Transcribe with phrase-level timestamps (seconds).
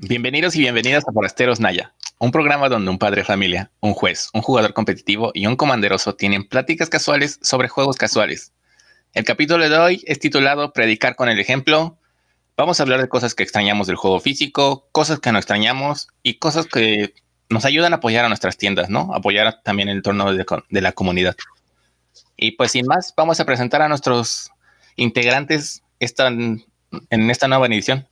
[0.00, 4.28] Bienvenidos y bienvenidas a Forasteros Naya, un programa donde un padre de familia, un juez,
[4.32, 8.52] un jugador competitivo y un comanderoso tienen pláticas casuales sobre juegos casuales.
[9.12, 11.98] El capítulo de hoy es titulado Predicar con el ejemplo.
[12.56, 16.34] Vamos a hablar de cosas que extrañamos del juego físico, cosas que no extrañamos y
[16.34, 17.12] cosas que
[17.50, 19.12] nos ayudan a apoyar a nuestras tiendas, ¿no?
[19.12, 21.34] Apoyar también el entorno de, de la comunidad.
[22.36, 24.52] Y pues sin más, vamos a presentar a nuestros
[24.94, 26.62] integrantes en
[27.30, 28.06] esta nueva edición.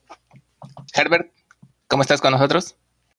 [0.92, 1.35] Herbert,
[1.88, 2.76] ¿Cómo estás con nosotros?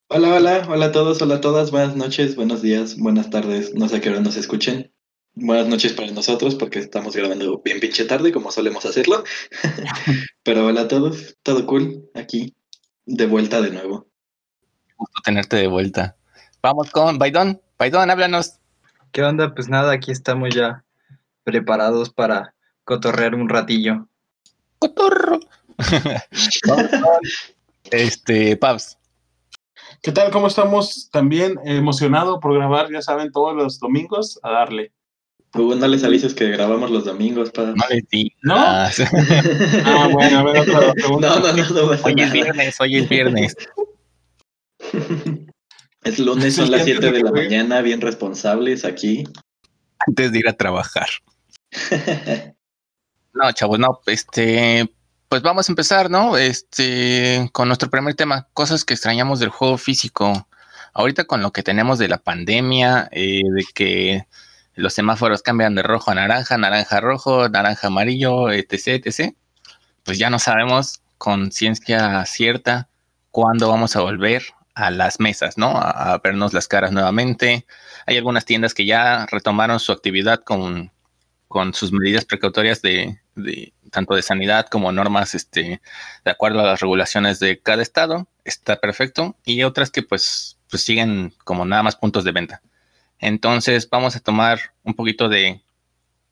[0.09, 3.87] Hola, hola, hola a todos, hola a todas, buenas noches, buenos días, buenas tardes, no
[3.87, 4.91] sé a qué hora nos escuchen.
[5.35, 9.23] Buenas noches para nosotros porque estamos grabando bien pinche tarde como solemos hacerlo.
[10.43, 12.57] Pero hola a todos, todo cool aquí,
[13.05, 14.07] de vuelta de nuevo.
[14.97, 16.17] Gusto tenerte de vuelta.
[16.61, 17.61] Vamos con Baidón.
[17.79, 18.59] Baidón, háblanos.
[19.13, 19.55] ¿Qué onda?
[19.55, 20.83] Pues nada, aquí estamos ya
[21.45, 24.09] preparados para cotorrear un ratillo.
[24.77, 25.39] Cotorro.
[27.91, 28.97] Este, Pabs.
[30.01, 30.31] ¿Qué tal?
[30.31, 31.09] ¿Cómo estamos?
[31.11, 34.91] También emocionado por grabar, ya saben, todos los domingos a darle.
[35.51, 37.69] Tú no les avises que grabamos los domingos, para.
[37.69, 38.31] No les di.
[38.43, 38.55] ¿No?
[38.57, 38.89] ah,
[40.11, 41.29] bueno, a ver, otra pregunta.
[41.29, 43.55] No, no, no, no Hoy es viernes, hoy es viernes.
[46.03, 49.23] Es lunes, son las 7 de la mañana, bien responsables aquí.
[50.05, 51.07] Antes de ir a trabajar.
[53.33, 54.89] no, chavos, no, este,
[55.29, 56.37] pues vamos a empezar, ¿no?
[56.37, 60.47] Este, con nuestro primer tema, cosas que extrañamos del juego físico.
[60.93, 64.27] Ahorita con lo que tenemos de la pandemia, eh, de que
[64.75, 69.35] los semáforos cambian de rojo a naranja, naranja a rojo, naranja a amarillo, etc., etc.,
[70.03, 72.89] pues ya no sabemos con ciencia cierta
[73.31, 74.43] cuándo vamos a volver
[74.75, 75.71] a las mesas, ¿no?
[75.75, 77.65] A, vernos las caras nuevamente.
[78.05, 80.91] Hay algunas tiendas que ya retomaron su actividad con,
[81.47, 85.81] con sus medidas precautorias de, de tanto de sanidad como normas este,
[86.25, 90.83] de acuerdo a las regulaciones de cada estado, está perfecto, y otras que pues, pues
[90.83, 92.61] siguen como nada más puntos de venta.
[93.19, 95.61] Entonces vamos a tomar un poquito de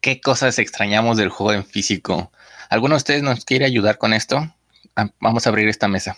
[0.01, 2.31] qué cosas extrañamos del juego en físico.
[2.69, 4.53] ¿Alguno de ustedes nos quiere ayudar con esto?
[4.95, 6.17] Ah, vamos a abrir esta mesa.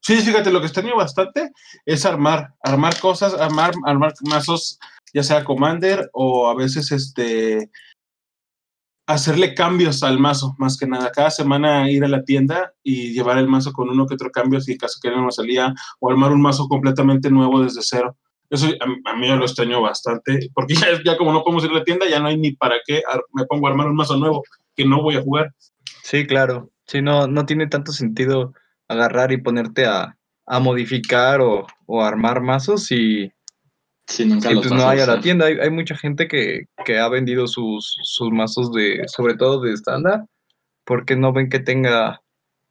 [0.00, 1.50] Sí, fíjate, lo que extraño bastante
[1.86, 4.78] es armar, armar cosas, armar, armar mazos,
[5.14, 7.70] ya sea Commander o a veces este
[9.06, 11.10] hacerle cambios al mazo, más que nada.
[11.12, 14.60] Cada semana ir a la tienda y llevar el mazo con uno que otro cambio,
[14.60, 18.16] si caso que no salía, o armar un mazo completamente nuevo desde cero.
[18.50, 21.84] Eso a, mí me lo extraño bastante, porque ya, como no podemos ir a la
[21.84, 24.42] tienda, ya no hay ni para qué me pongo a armar un mazo nuevo
[24.76, 25.52] que no voy a jugar.
[26.02, 26.70] Sí, claro.
[26.86, 28.52] Sí, no, no tiene tanto sentido
[28.88, 33.32] agarrar y ponerte a, a modificar o, o armar mazos y
[34.06, 35.46] Sí, nunca pues no hay a la tienda.
[35.46, 36.66] Hay, mucha gente que,
[36.98, 40.24] ha vendido sus, sus, mazos de, sobre todo de estándar,
[40.84, 42.20] porque no ven que tenga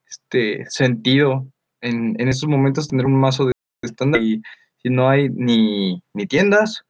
[0.08, 1.48] este sentido
[1.82, 4.42] en, en estos momentos tener un mazo de estándar y
[4.78, 6.84] si no hay ni, ni tiendas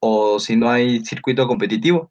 [0.00, 2.10] o si no hay circuito competitivo.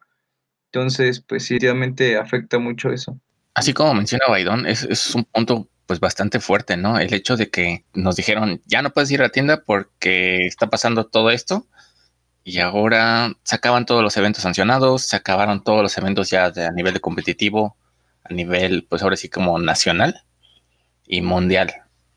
[0.72, 3.20] Entonces, pues sí, realmente afecta mucho eso.
[3.54, 7.00] Así como menciona Baidón, es, es un punto pues bastante fuerte, ¿no?
[7.00, 10.68] El hecho de que nos dijeron, ya no puedes ir a la tienda porque está
[10.70, 11.68] pasando todo esto.
[12.44, 16.72] Y ahora se acaban todos los eventos sancionados, se acabaron todos los eventos ya a
[16.72, 17.76] nivel de competitivo,
[18.24, 20.24] a nivel, pues ahora sí como nacional
[21.08, 21.74] y mundial.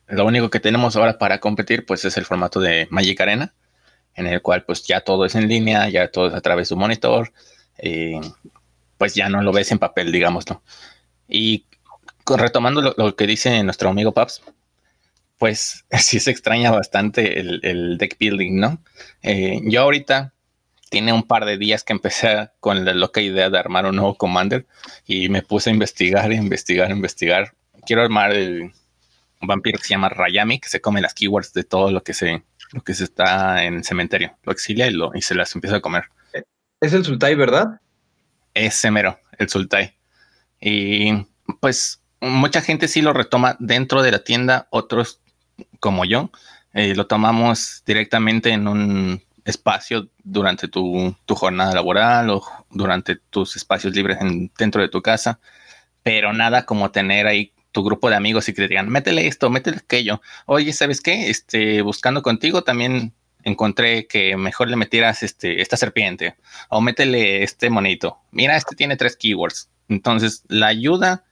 [0.06, 3.54] Lo único que tenemos ahora para competir, pues es el formato de Magic Arena,
[4.14, 6.74] en el cual pues ya todo es en línea, ya todo es a través de
[6.74, 7.32] un monitor,
[7.78, 8.20] eh,
[8.98, 10.62] pues ya no lo ves en papel, digámoslo.
[11.28, 11.66] Y
[12.36, 14.42] retomando lo, que dice nuestro amigo Paps,
[15.38, 18.82] pues sí se extraña bastante el, deck building, ¿no?
[19.22, 20.34] Eh, yo ahorita
[20.90, 24.14] tiene un par de días que empecé con la loca idea de armar un nuevo
[24.14, 24.66] commander
[25.06, 27.54] y me puse a investigar, investigar, investigar.
[27.86, 28.72] Quiero armar el,
[29.40, 32.14] un vampiro que se llama Rayami, que se come las keywords de todo lo que
[32.14, 34.36] se, lo que se está en el cementerio.
[34.42, 36.04] Lo exilia y, lo, y se las empieza a comer.
[36.80, 37.80] Es el Sultai, ¿verdad?
[38.54, 39.96] Es Semero, el Sultai.
[40.60, 41.26] Y
[41.60, 45.20] pues mucha gente sí lo retoma dentro de la tienda, otros
[45.80, 46.30] como yo,
[46.74, 53.94] eh, lo tomamos directamente en un espacio durante tu, jornada laboral o durante tus espacios
[53.94, 54.18] libres
[54.58, 55.40] dentro de tu casa,
[56.02, 59.50] pero nada como tener ahí tu grupo de amigos y que te digan, métele esto,
[59.50, 60.20] métele aquello.
[60.46, 61.30] Oye, ¿sabes qué?
[61.30, 66.36] Este, buscando contigo también encontré que mejor le metieras este, esta serpiente
[66.68, 68.18] o métele este monito.
[68.30, 69.70] Mira, este tiene tres keywords.
[69.88, 71.24] Entonces, la ayuda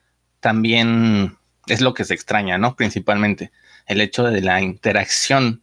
[0.46, 2.76] también es lo que se extraña, ¿no?
[2.76, 3.50] Principalmente
[3.88, 5.60] el hecho de la interacción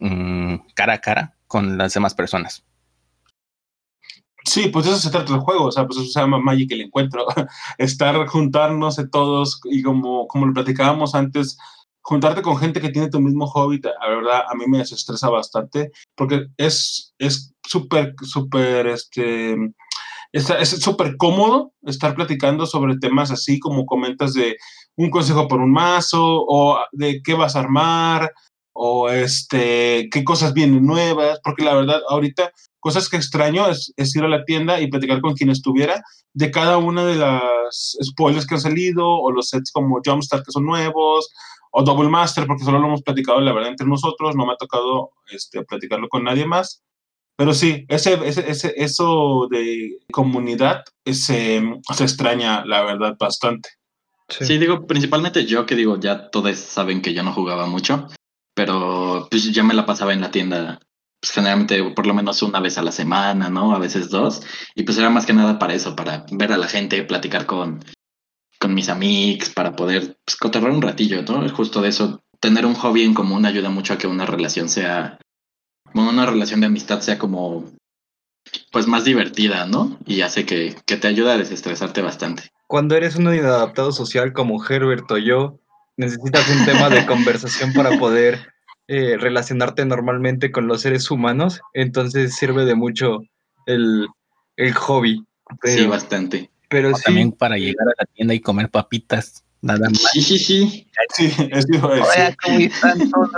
[0.00, 2.62] mm, cara a cara con las demás personas.
[4.44, 6.82] Sí, pues eso se trata del juego, o sea, pues eso se llama Magic el
[6.82, 7.24] encuentro,
[7.78, 11.56] estar juntarnos todos y como, como lo platicábamos antes,
[12.02, 15.90] juntarte con gente que tiene tu mismo hobby, la verdad, a mí me desestresa bastante,
[16.14, 18.88] porque es es súper, súper,
[20.36, 24.56] este, es súper cómodo estar platicando sobre temas así como comentas de
[24.94, 28.30] un consejo por un mazo o de qué vas a armar
[28.74, 34.24] o este, qué cosas vienen nuevas, porque la verdad ahorita cosas que extraño es, ir
[34.24, 36.02] a la tienda y platicar con quien estuviera
[36.34, 40.52] de cada una de las spoilers que han salido o los sets como Jumpstart que
[40.52, 41.30] son nuevos
[41.70, 44.56] o Double Master porque solo lo hemos platicado la verdad entre nosotros, no me ha
[44.56, 46.82] tocado este, platicarlo con nadie más.
[47.36, 51.62] Pero sí, ese, ese, eso de comunidad se,
[51.94, 53.68] se extraña, la verdad, bastante.
[54.28, 54.58] Sí.
[54.58, 58.08] digo, principalmente yo que digo, ya todos saben que yo no jugaba mucho,
[58.54, 60.80] pero pues ya me la pasaba en la tienda,
[61.20, 63.74] pues generalmente por lo menos una vez a la semana, ¿no?
[63.74, 64.42] A veces dos,
[64.74, 67.84] y pues era más que nada para eso, para ver a la gente, platicar con,
[68.58, 71.48] con mis amigos, para poder pues, cotorrear un ratillo, ¿no?
[71.50, 75.18] Justo de eso, tener un hobby en común ayuda mucho a que una relación sea
[75.94, 77.64] una relación de amistad sea como
[78.70, 79.98] pues más divertida, ¿no?
[80.06, 82.44] Y hace que, te ayuda a desestresarte bastante.
[82.66, 85.58] Cuando eres un inadaptado social como Herbert o yo,
[85.96, 88.52] necesitas un tema de conversación para poder
[88.88, 93.20] eh, relacionarte normalmente con los seres humanos, entonces sirve de mucho
[93.66, 94.08] el,
[94.74, 95.24] hobby.
[95.64, 96.50] sí, bastante.
[96.68, 100.10] Pero también para llegar a la tienda y comer papitas, nada más.
[100.12, 100.86] Sí, sí, sí.
[101.14, 103.30] Sí, es ¿cómo están todos?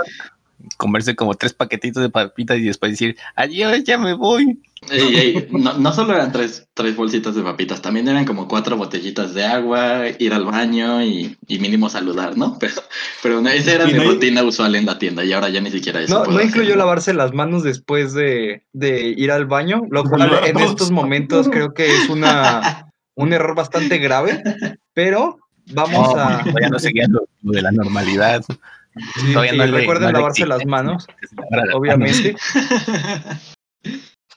[0.77, 4.61] Comerse como tres paquetitos de papitas y después decir, adiós, ya me voy.
[5.51, 10.03] No, solo eran tres, tres bolsitas de papitas, también eran como cuatro botellitas de agua,
[10.19, 12.57] ir al baño y, mínimo saludar, ¿no?
[12.59, 12.75] Pero,
[13.21, 16.23] pero esa era mi rutina usual en la tienda y ahora ya ni siquiera eso.
[16.23, 20.91] No, no incluyó lavarse las manos después de, ir al baño, lo cual en estos
[20.91, 24.41] momentos creo que es una, un error bastante grave,
[24.93, 25.39] pero
[25.73, 26.43] vamos a...
[26.61, 28.43] Ya no seguía lo de la normalidad
[29.71, 31.07] recuerden lavarse las manos,
[31.73, 32.35] obviamente.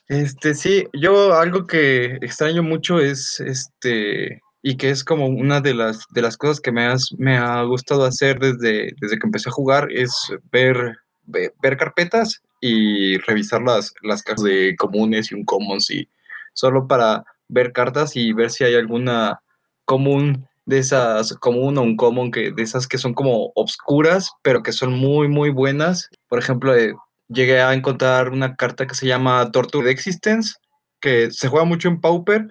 [0.09, 5.73] Este, sí, yo algo que extraño mucho es este y que es como una de
[5.73, 9.49] las de las cosas que me has, me ha gustado hacer desde, desde que empecé
[9.49, 10.13] a jugar es
[10.51, 16.07] ver, ver, carpetas y revisar las, las cartas de comunes y un commons y
[16.53, 19.39] solo para ver cartas y ver si hay alguna
[19.85, 24.71] común de esas como un uncommon que de esas que son como obscuras, pero que
[24.71, 26.09] son muy muy buenas.
[26.29, 26.93] Por ejemplo, eh,
[27.27, 30.55] llegué a encontrar una carta que se llama Torture Existence,
[31.01, 32.47] que se juega mucho en Pauper,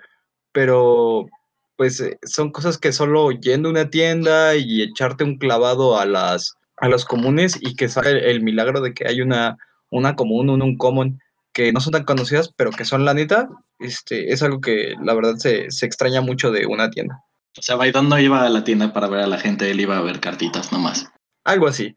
[0.53, 1.27] pero
[1.77, 6.07] pues eh, son cosas que solo yendo a una tienda y echarte un clavado a
[6.07, 9.57] las a los comunes y que sale el, milagro de que hay una
[9.91, 11.21] una común, un uncommon
[11.53, 13.49] que no son tan conocidas, pero que son la neta,
[13.79, 17.23] este, es algo que la verdad se, se extraña mucho de una tienda.
[17.59, 19.99] O sea, Baidón no iba a la tienda para ver a la gente, él iba
[19.99, 21.11] a ver cartitas nomás.
[21.45, 21.95] Algo así.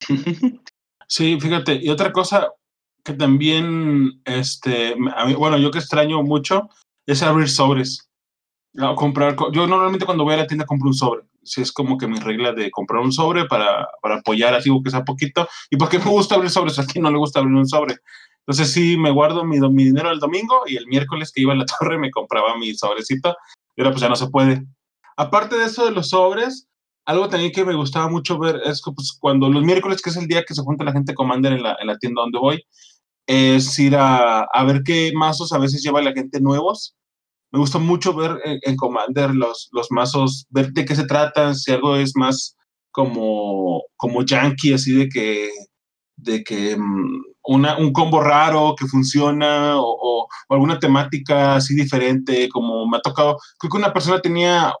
[1.08, 2.52] sí, fíjate, y otra cosa
[3.04, 4.94] que también, este,
[5.36, 6.68] bueno, yo que extraño mucho
[7.06, 8.08] es abrir sobres.
[8.96, 11.22] comprar, yo normalmente cuando voy a la tienda compro un sobre.
[11.42, 14.90] Si es como que mi regla de comprar un sobre para, para apoyar así que
[14.90, 15.48] sea poquito.
[15.70, 17.96] Y porque me gusta abrir sobres, a quien no le gusta abrir un sobre.
[18.40, 21.56] Entonces sí, me guardo mi, mi dinero el domingo y el miércoles que iba a
[21.56, 23.36] la torre me compraba mi sobrecito
[23.78, 24.66] y ahora pues ya no se puede.
[25.16, 26.66] Aparte de eso de los sobres,
[27.06, 30.16] algo también que me gustaba mucho ver es que pues, cuando los miércoles, que es
[30.16, 32.64] el día que se junta la gente Commander en la, en la tienda donde voy,
[33.24, 36.96] es ir a, a, ver qué mazos a veces lleva la gente nuevos.
[37.52, 41.70] Me gusta mucho ver en, Commander los, los mazos, ver de qué se tratan, si
[41.70, 42.56] algo es más
[42.90, 45.50] como, como yankee, así de que,
[46.16, 46.76] de que
[47.56, 53.38] mm, un combo raro que funciona o, alguna temática así diferente, como me ha tocado,
[53.58, 54.74] creo que una persona tenía,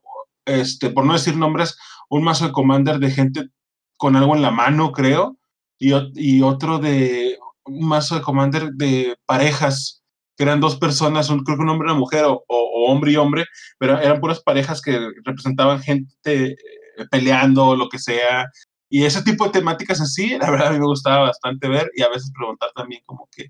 [0.46, 1.76] este, por no decir nombres,
[2.08, 3.48] un mazo de Commander de gente
[3.96, 5.38] con algo en la mano, creo,
[5.78, 10.02] y, y otro de un mazo de Commander de parejas,
[10.36, 13.12] que eran dos personas, un, creo que un hombre y una mujer, o, o, hombre
[13.12, 13.44] y hombre,
[13.78, 16.56] pero eran puras parejas que representaban gente
[16.98, 18.46] eh, peleando, lo que sea,
[18.88, 22.02] y ese tipo de temáticas así, la verdad a mí me gustaba bastante ver y
[22.02, 23.48] a veces preguntar también como que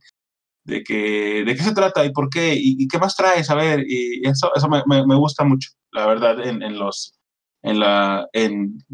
[0.64, 3.84] de, que, de qué se trata y por qué y, qué más traes, a ver,
[3.88, 7.18] y eso, eso me, me, gusta mucho, la verdad, en, en los,
[7.62, 8.84] en la, en,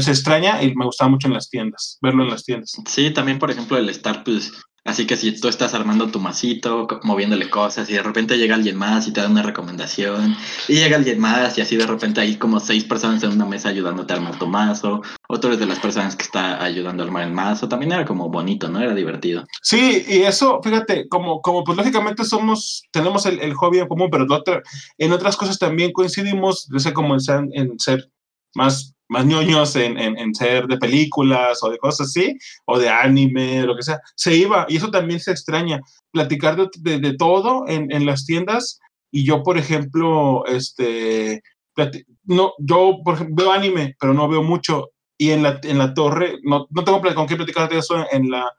[0.00, 2.80] se extraña y me gustaba mucho en las tiendas, verlo en las tiendas.
[2.86, 4.52] Sí, también por ejemplo el estar pues
[4.86, 8.76] Así que si tú estás armando tu masito, moviéndole cosas y de repente llega alguien
[8.76, 10.36] más y te da una recomendación
[10.68, 13.70] y llega alguien más y así de repente hay como seis personas en una mesa
[13.70, 17.24] ayudándote a armar tu mazo, otro es de las personas que está ayudando a armar
[17.24, 18.80] el mazo, también era como bonito, ¿no?
[18.80, 19.44] Era divertido.
[19.60, 24.26] Sí, y eso, fíjate, como, como pues lógicamente somos, tenemos el, hobby en común, pero
[24.98, 28.10] en otras cosas también coincidimos, yo sé como en, en ser
[28.54, 32.88] más más ñoños en, en, en, ser de películas o de cosas así, o de
[32.88, 34.66] anime, lo que sea, se iba.
[34.68, 35.80] Y eso también se extraña.
[36.10, 38.80] Platicar de, de, de todo en, en, las tiendas.
[39.10, 41.42] Y yo, por ejemplo, este,
[42.24, 44.90] no, yo por ejemplo, veo anime, pero no veo mucho.
[45.18, 48.30] Y en la, en la torre, no, no tengo con qué platicar de eso en,
[48.30, 48.50] la,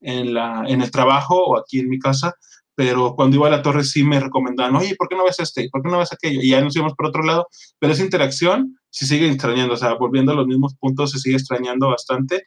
[0.00, 2.34] en, la, en el trabajo o aquí en mi casa,
[2.74, 5.68] pero cuando iba a la torre sí me recomendaban, oye, ¿por qué no ves este?
[5.70, 6.40] ¿Por qué no ves aquello?
[6.42, 7.46] Y ya nos íbamos por otro lado,
[7.78, 11.36] pero esa interacción se sigue extrañando, o sea, volviendo a los mismos puntos se sigue
[11.36, 12.44] extrañando bastante.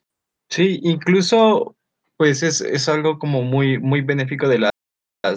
[0.49, 1.75] Sí, incluso
[2.17, 4.71] pues es, es algo como muy, muy benéfico de las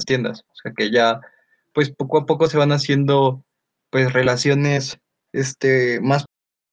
[0.07, 1.21] tiendas, o sea, que ya
[1.73, 3.45] pues poco a poco se van haciendo
[3.91, 4.99] pues relaciones
[5.33, 6.25] este, más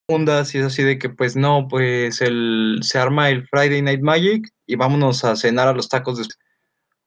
[0.05, 4.01] profundas y es así de que pues no, pues el, se arma el Friday Night
[4.01, 6.23] Magic y vámonos a cenar a los tacos de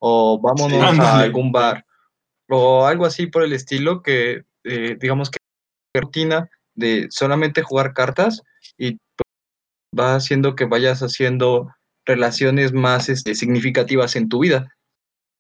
[0.01, 1.87] o vámonos sí, a algún bar,
[2.49, 5.39] o algo así por el estilo que, eh, digamos que
[5.95, 8.43] rutina de solamente jugar cartas
[8.79, 8.99] y
[9.99, 11.69] va haciendo que vayas haciendo
[12.07, 14.69] relaciones más este, significativas en tu vida.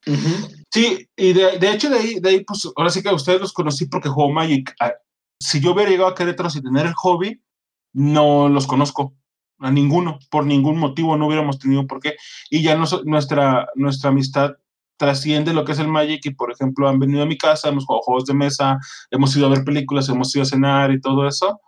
[0.07, 0.64] Uh -huh.
[0.73, 3.40] Sí, y de, de, hecho de ahí, de ahí, pues ahora sí que a ustedes
[3.40, 4.75] los conocí porque juego Magic.
[4.81, 4.93] Ah,
[5.40, 7.43] si yo hubiera llegado a Querétaro sin tener el hobby,
[7.93, 9.14] no los conozco
[9.61, 12.17] a ninguno, por ningún motivo no hubiéramos tenido por qué.
[12.50, 14.52] Y ya no, nuestra, nuestra amistad
[14.97, 17.87] trasciende lo que es el Magic y, por ejemplo, han venido a mi casa, hemos
[17.87, 18.79] jugado juegos de mesa,
[19.11, 21.61] hemos ido a ver películas, hemos ido a cenar y todo eso.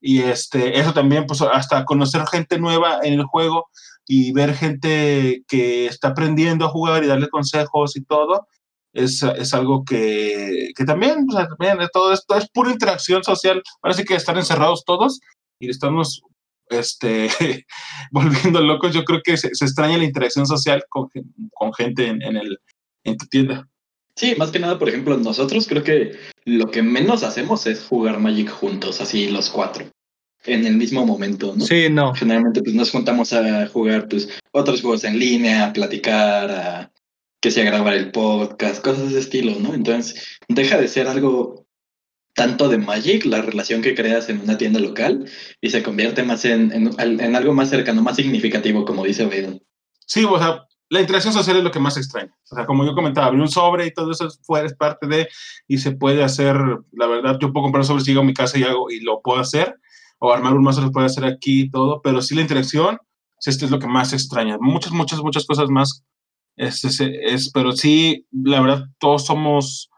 [0.00, 3.68] Y este, eso también, pues hasta conocer gente nueva en el juego
[4.06, 8.46] y ver gente que está aprendiendo a jugar y darle consejos y todo,
[8.94, 13.62] es, es algo que, que también, o sea, también todo esto es pura interacción social.
[13.82, 15.20] Parece que están encerrados todos
[15.60, 16.22] y estamos
[16.70, 17.28] este,
[18.10, 18.94] volviendo locos.
[18.94, 21.08] Yo creo que se, se extraña la interacción social con,
[21.52, 22.58] con gente en, en, el,
[23.04, 23.68] en tu tienda.
[24.18, 28.18] Sí, más que nada, por ejemplo, nosotros creo que lo que menos hacemos es jugar
[28.18, 29.86] Magic juntos, así los cuatro,
[30.44, 31.64] en el mismo momento, ¿no?
[31.64, 32.12] Sí, no.
[32.14, 36.92] Generalmente pues nos juntamos a jugar pues otros juegos en línea, a platicar, a
[37.40, 39.72] que sea grabar el podcast, cosas de ese estilo, ¿no?
[39.72, 41.67] Entonces, deja de ser algo
[42.38, 45.28] tanto de Magic, la relación que creas en una tienda local,
[45.60, 49.60] y se convierte más en, en, en algo más cercano, más significativo, como dice Beidon.
[50.06, 52.32] Sí, o sea, la interacción social es lo que más extraño.
[52.50, 55.28] O sea, como yo comentaba, abrir un sobre y todo eso fuera es parte de,
[55.66, 56.56] y se puede hacer,
[56.92, 59.40] la verdad, yo puedo comprar sobre, si a mi casa y, hago, y lo puedo
[59.40, 59.74] hacer,
[60.20, 62.98] o armar un mazo lo puedo hacer aquí y todo, pero sí la interacción,
[63.44, 64.58] esto es lo que más extraña.
[64.60, 66.04] Muchas, muchas, muchas cosas más,
[66.56, 69.90] es, es, es, pero sí, la verdad, todos somos,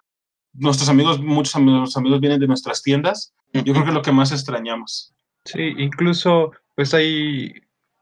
[0.52, 4.12] nuestros amigos, muchos amigos, amigos vienen de nuestras tiendas, yo creo que es lo que
[4.12, 5.14] más extrañamos.
[5.44, 7.52] Sí, incluso, pues hay,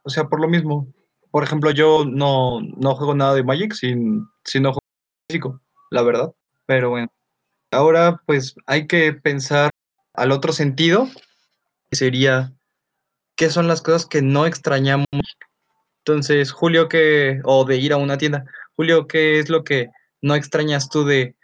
[0.02, 0.92] o sea, por lo mismo,
[1.30, 4.86] por ejemplo, yo no, no juego nada de Magic sin, si no juego
[5.28, 6.32] físico, la verdad.
[6.66, 7.08] Pero bueno,
[7.70, 9.70] ahora pues hay que pensar
[10.14, 11.08] al otro sentido,
[11.90, 12.52] que sería
[13.36, 15.06] qué son las cosas que no extrañamos.
[16.04, 18.44] Entonces, Julio, que, o de ir a una tienda,
[18.76, 19.88] Julio, ¿qué es lo que
[20.20, 21.36] no extrañas tú de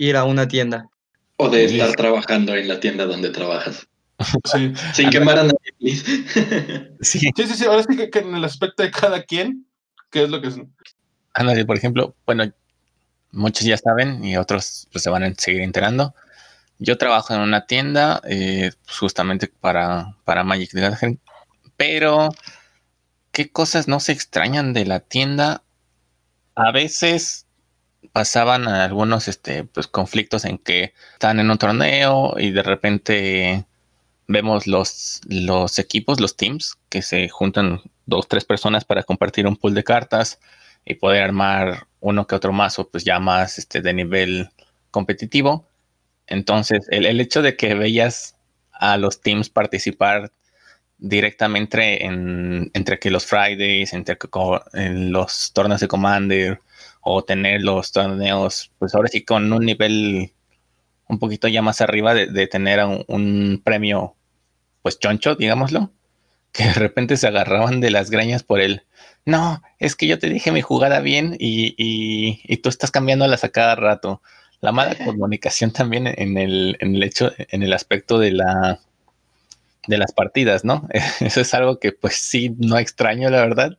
[0.00, 0.88] ir a una tienda?
[1.36, 3.86] O de estar trabajando en la tienda donde trabajas.
[4.44, 4.72] Sí.
[4.92, 5.56] Sin quemar a nadie.
[7.00, 7.18] Sí.
[7.18, 7.64] sí, sí, sí.
[7.64, 9.66] Ahora sí que, que, en el aspecto de cada quien,
[10.10, 10.56] ¿qué es lo que es?
[11.32, 12.44] Ándale, por ejemplo, bueno,
[13.32, 16.14] muchos ya saben y otros pues, se van a seguir enterando.
[16.78, 21.20] Yo trabajo en una tienda eh, justamente para, para Magic the Gathering,
[21.76, 22.30] pero
[23.32, 25.62] ¿qué cosas no se extrañan de la tienda?
[26.54, 27.46] A veces
[28.12, 33.66] pasaban algunos este, pues, conflictos en que están en un torneo y de repente
[34.26, 39.56] vemos los, los equipos, los teams, que se juntan dos, tres personas para compartir un
[39.56, 40.40] pool de cartas
[40.84, 44.50] y poder armar uno que otro mazo, pues ya más este, de nivel
[44.90, 45.66] competitivo.
[46.26, 48.36] Entonces, el, el hecho de que veías
[48.72, 50.32] a los teams participar
[50.98, 54.28] directamente en, entre que los Fridays, entre que
[54.92, 56.60] los torneos de Commander
[57.00, 60.32] o tener los torneos, pues ahora sí con un nivel
[61.08, 64.14] un poquito ya más arriba de, de tener un, un, premio
[64.82, 65.90] pues choncho, digámoslo,
[66.52, 68.84] que de repente se agarraban de las greñas por el,
[69.24, 73.44] no, es que yo te dije mi jugada bien y, y, y tú estás cambiándolas
[73.44, 74.22] a cada rato.
[74.60, 78.80] La mala comunicación también en el, en el hecho, en el aspecto de la
[79.86, 80.88] de las partidas, ¿no?
[81.20, 83.78] Eso es algo que pues sí no extraño, la verdad,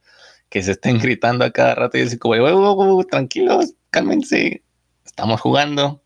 [0.52, 4.62] que se estén gritando a cada rato y decir como, oh, oh, oh, tranquilos, cálmense,
[5.06, 6.04] estamos jugando,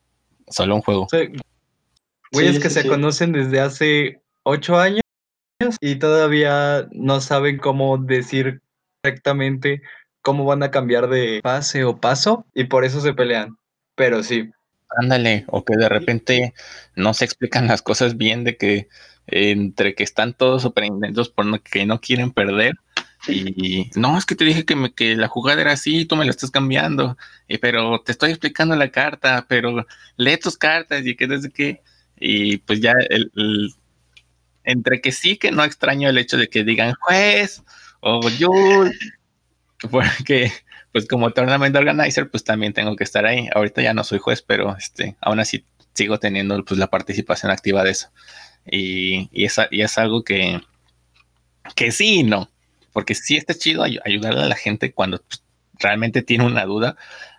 [0.48, 1.08] solo un juego.
[1.12, 1.34] Sí.
[2.32, 2.88] Güeyes sí, que sí, se sí.
[2.88, 5.02] conocen desde hace ocho años
[5.82, 8.62] y todavía no saben cómo decir
[9.02, 9.82] correctamente
[10.22, 13.58] cómo van a cambiar de pase o paso y por eso se pelean.
[13.96, 14.52] Pero sí.
[14.98, 16.54] Ándale, o que de repente
[16.96, 18.90] no se explican las cosas bien de que
[19.28, 22.76] entre que están todos súper intentos por no, que no quieren perder.
[23.28, 26.26] Y no, es que te dije que, me, que la jugada era así, tú me
[26.26, 27.18] la estás cambiando,
[27.48, 29.86] y, pero te estoy explicando la carta, pero
[30.18, 31.82] lee tus cartas y que desde que,
[32.20, 33.32] y pues ya el,
[34.64, 37.64] entre que sí que no extraño el hecho de que digan juez
[38.02, 38.50] o yo,
[39.92, 40.52] porque
[40.92, 43.50] pues como tournament organizer pues también tengo que estar ahí.
[43.54, 47.84] Ahorita ya no soy juez, pero este, aún así sigo teniendo pues la participación activa
[47.84, 48.10] de eso.
[48.66, 50.62] Y, es, y es algo que,
[51.76, 52.50] que sí y no,
[52.96, 55.22] porque sí está chido ayudarle a la gente cuando
[55.80, 56.96] realmente tiene una duda,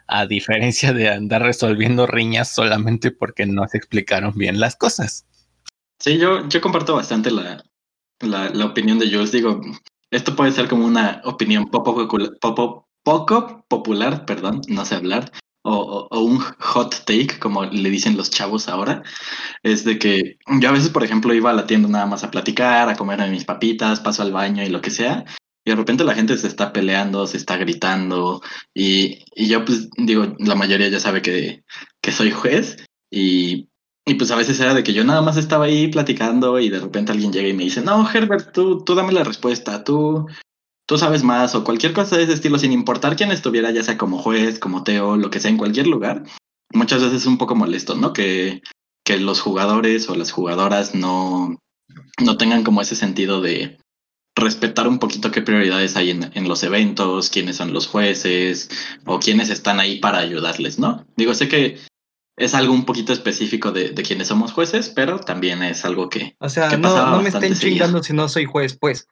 [0.06, 5.24] a diferencia de andar resolviendo riñas solamente porque no se explicaron bien las cosas.
[5.98, 7.64] Sí, yo, yo comparto bastante la,
[8.20, 9.32] la, opinión de Jules.
[9.32, 9.62] Digo,
[10.10, 12.06] esto puede ser como una opinión poco,
[12.38, 15.32] poco, poco popular, perdón, no sé hablar,
[15.62, 19.02] o, un hot take, como le dicen los chavos ahora,
[19.62, 22.30] es de que yo a veces, por ejemplo, iba a la tienda nada más a
[22.30, 25.24] platicar, a comer mis papitas, paso al baño y lo que sea,
[25.66, 28.40] y de repente la gente se está peleando, se está gritando,
[28.72, 31.64] y, y yo pues digo, la mayoría ya sabe que,
[32.00, 32.78] que soy juez,
[33.10, 33.68] y
[34.08, 36.78] y pues a veces era de que yo nada más estaba ahí platicando y de
[36.78, 40.26] repente alguien llega y me dice, no, Herbert, tú, tú dame la respuesta, tú,
[40.86, 43.98] tú sabes más o cualquier cosa de ese estilo, sin importar quién estuviera, ya sea
[43.98, 46.22] como juez, como Teo, lo que sea, en cualquier lugar.
[46.72, 48.12] Muchas veces es un poco molesto, ¿no?
[48.12, 48.62] Que,
[49.04, 51.56] que los jugadores o las jugadoras no,
[52.22, 53.76] no tengan como ese sentido de
[54.36, 58.68] respetar un poquito qué prioridades hay en, en los eventos, quiénes son los jueces
[59.06, 61.06] o quiénes están ahí para ayudarles, ¿no?
[61.16, 61.78] Digo, sé que
[62.36, 66.36] es algo un poquito específico de, de, quienes somos jueces, pero también es algo que.
[66.38, 69.08] O sea, no, no me estén chingando si no soy juez, pues.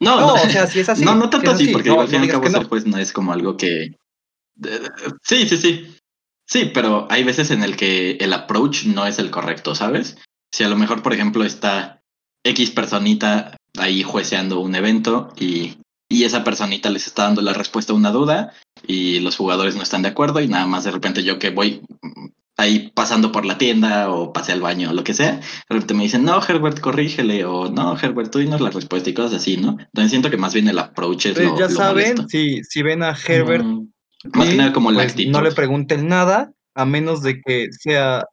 [0.00, 1.04] No, no, o sea, si es así.
[1.04, 3.32] No, no tanto así, porque al fin y al cabo ser juez no es como
[3.32, 3.96] algo que.
[5.22, 5.96] Sí, sí, sí.
[6.46, 10.18] Sí, pero hay veces en el que el approach no es el correcto, ¿sabes?
[10.52, 12.02] Si a lo mejor, por ejemplo, está
[12.44, 17.92] X personita ahí jueceando un evento y, y esa personita les está dando la respuesta
[17.92, 18.52] a una duda
[18.86, 21.82] y los jugadores no están de acuerdo y nada más de repente yo que voy
[22.60, 25.94] ahí pasando por la tienda o pase al baño o lo que sea, de repente
[25.94, 29.56] me dicen, no, Herbert, corrígele, o no, Herbert, tú dinos la respuesta y cosas así,
[29.56, 29.70] ¿no?
[29.70, 33.16] Entonces siento que más bien el approach es pues Ya saben, si, si ven a
[33.16, 33.64] Herbert,
[34.34, 38.26] más que nada como la pues, no le pregunten nada, a menos de que sea...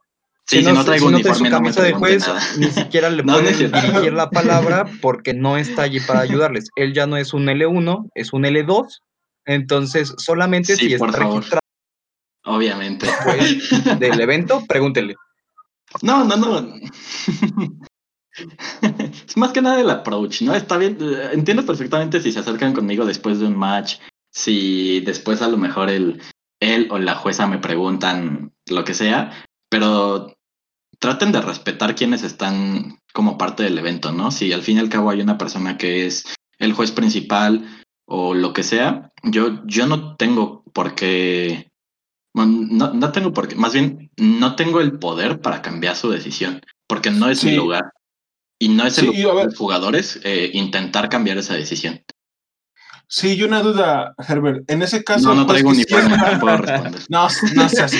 [0.48, 2.24] Sí, si, no, traigo si su camisa de juez,
[2.56, 6.70] ni siquiera le pueden dirigir la palabra porque no está allí para ayudarles.
[6.74, 8.86] Él ya no es un L1, es un L2,
[9.44, 11.60] entonces, solamente si está registrado.
[12.44, 13.06] Obviamente.
[13.24, 15.16] Pues, del evento, pregúntele.
[16.02, 16.74] No, no, no.
[18.98, 20.54] es más que nada el approach, ¿no?
[20.54, 20.98] Está bien.
[21.32, 23.96] Entiendo perfectamente si se acercan conmigo después de un match.
[24.30, 26.22] Si después a lo mejor el,
[26.60, 29.32] él o la jueza me preguntan lo que sea,
[29.70, 30.37] pero
[30.98, 34.30] traten de respetar quienes están como parte del evento, ¿no?
[34.30, 36.24] Si al fin y al cabo hay una persona que es
[36.58, 41.70] el juez principal o lo que sea, yo, yo no tengo por qué,
[42.34, 46.60] no, no tengo por qué, más bien no tengo el poder para cambiar su decisión,
[46.86, 47.92] porque no es mi lugar.
[48.60, 52.02] Y no es el lugar de los jugadores eh, intentar cambiar esa decisión.
[53.10, 54.70] Sí, y una duda, Herbert.
[54.70, 55.28] En ese caso.
[55.28, 56.92] No, no pues, traigo ni para puedo responder.
[57.08, 57.94] No, no seas.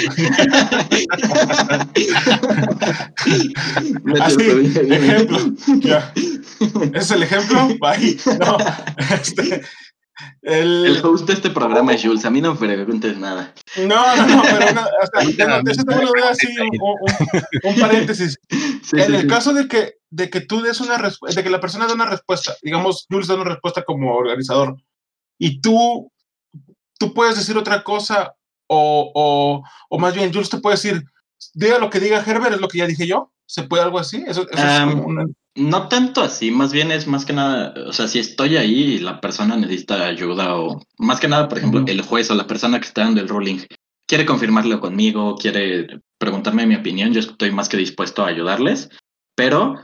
[4.20, 4.46] Así,
[4.90, 5.38] ejemplo.
[5.78, 6.12] Ya.
[6.92, 7.68] ¿Es el ejemplo?
[7.80, 8.18] Bye.
[8.38, 8.58] No.
[9.10, 9.62] Este,
[10.42, 10.86] el...
[10.86, 11.04] el...
[11.04, 13.54] host de este programa es Jules, a mí no me preguntes nada.
[13.76, 16.48] No, no, no, pero una, así,
[17.62, 18.38] un, paréntesis.
[18.92, 21.86] en el caso de que, de que tú des una respuesta, de que la persona
[21.86, 24.76] dé una respuesta, digamos, Jules da una respuesta como organizador,
[25.38, 26.10] y tú,
[26.98, 28.34] tú puedes decir otra cosa,
[28.66, 31.04] o, o, o más bien Jules te puede decir,
[31.54, 33.32] diga lo que diga Herbert, es lo que ya dije yo.
[33.46, 34.22] ¿Se puede algo así?
[34.26, 35.24] Eso, es como
[35.54, 38.98] No tanto así, más bien es más que nada, o sea, si estoy ahí y
[38.98, 42.78] la persona necesita ayuda o más que nada, por ejemplo, el juez o la persona
[42.78, 43.60] que está dando el ruling
[44.06, 48.90] quiere confirmarlo conmigo, quiere preguntarme mi opinión, yo estoy más que dispuesto a ayudarles,
[49.34, 49.76] pero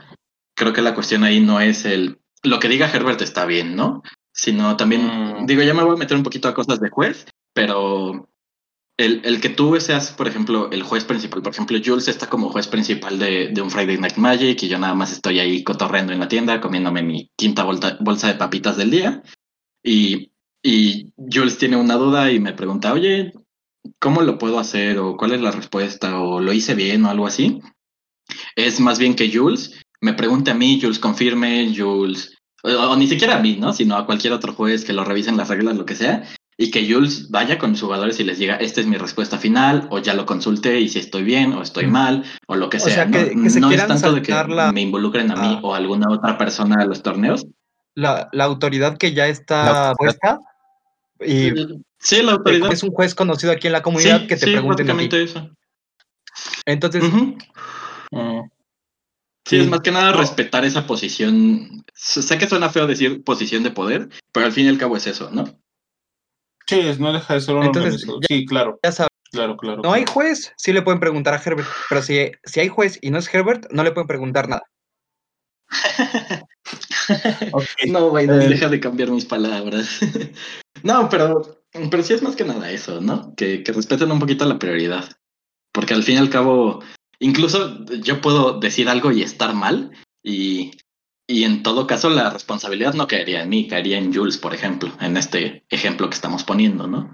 [0.55, 4.03] creo que la cuestión ahí no es el, lo que diga Herbert está bien, ¿no?
[4.35, 5.45] Sino también, mm.
[5.45, 8.27] digo, ya me voy a meter un poquito a cosas de juez, pero
[8.97, 12.49] el, el, que tú seas, por ejemplo, el juez principal, por ejemplo, Jules está como
[12.49, 16.11] juez principal de, de, un Friday Night Magic y yo nada más estoy ahí cotorreando
[16.11, 19.23] en la tienda, comiéndome mi quinta bolsa de papitas del día.
[19.81, 23.33] Y, y Jules tiene una duda y me pregunta, oye,
[23.99, 24.97] ¿cómo lo puedo hacer?
[24.97, 26.19] ¿O cuál es la respuesta?
[26.19, 27.05] ¿O lo hice bien?
[27.05, 27.61] ¿O algo así?
[28.55, 33.07] Es más bien que Jules me pregunte a mí, Jules confirme, Jules, o, o ni
[33.07, 33.73] siquiera a mí, ¿no?
[33.73, 36.23] Sino a cualquier otro juez que lo revisen las reglas, lo que sea
[36.57, 39.87] y que Jules vaya con los jugadores y les diga, esta es mi respuesta final,
[39.91, 42.79] o ya lo consulté y si estoy bien o estoy mal, o lo que O
[42.79, 42.93] sea.
[42.93, 43.11] sea, ¿no?
[43.43, 45.59] que- se No es tanto de que la- me involucren a mí Ah.
[45.63, 47.45] o a alguna otra persona a los torneos.
[47.93, 50.39] La, la autoridad que ya está puesta
[51.19, 51.51] y
[51.99, 52.71] Sí, la autoridad.
[52.71, 55.07] es un juez conocido aquí en la comunidad sí, que te sí, pregunten a ti.
[55.09, 55.49] básicamente eso.
[56.65, 57.03] Entonces.
[57.03, 58.41] Mm.
[59.47, 59.61] Sí, Sí.
[59.61, 60.17] es más que nada No.
[60.17, 61.85] respetar esa posición.
[61.93, 65.05] Sé que suena feo decir posición de poder, pero al fin y al cabo es
[65.07, 65.45] eso, ¿no?
[66.67, 69.81] Sí, es- no deja de ser un Entonces, ya- Sí, claro, ya sabes, claro, claro.
[69.83, 73.11] no hay juez, sí le pueden preguntar a Herbert, pero si, si hay juez y
[73.11, 74.63] no es Herbert, no le pueden preguntar nada.
[77.53, 77.63] Ok.
[77.87, 78.49] No, Biden, Eh.
[78.49, 79.99] deja de cambiar mis palabras.
[80.83, 83.35] no, pero, pero sí es más que nada eso, ¿no?
[83.35, 85.07] Que, que respeten un poquito la prioridad.
[85.71, 86.81] Porque al fin y al cabo,
[87.19, 89.91] incluso yo puedo decir algo y estar mal,
[90.23, 90.71] y,
[91.27, 94.91] y en todo caso la responsabilidad no caería en mí, caería en Jules, por ejemplo,
[94.99, 97.13] en este ejemplo que estamos poniendo, ¿no?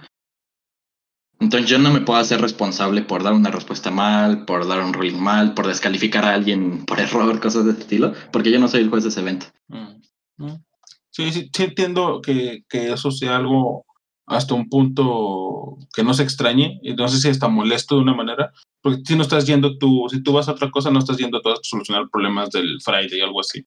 [1.40, 4.94] Entonces yo no me puedo hacer responsable por dar una respuesta mal, por dar un
[4.94, 8.68] ruling mal, por descalificar a alguien por error, cosas de ese estilo, porque yo no
[8.68, 9.48] soy el juez de ese evento.
[9.68, 10.02] Mm,
[10.38, 10.64] mm.
[11.10, 13.86] Sí, sí, sí entiendo que, que eso sea algo
[14.32, 18.14] hasta un punto que no se extrañe, y no sé si está molesto de una
[18.14, 21.18] manera, porque si no estás yendo tú, si tú vas a otra cosa, no estás
[21.18, 23.66] yendo tú a solucionar problemas del Friday o algo así.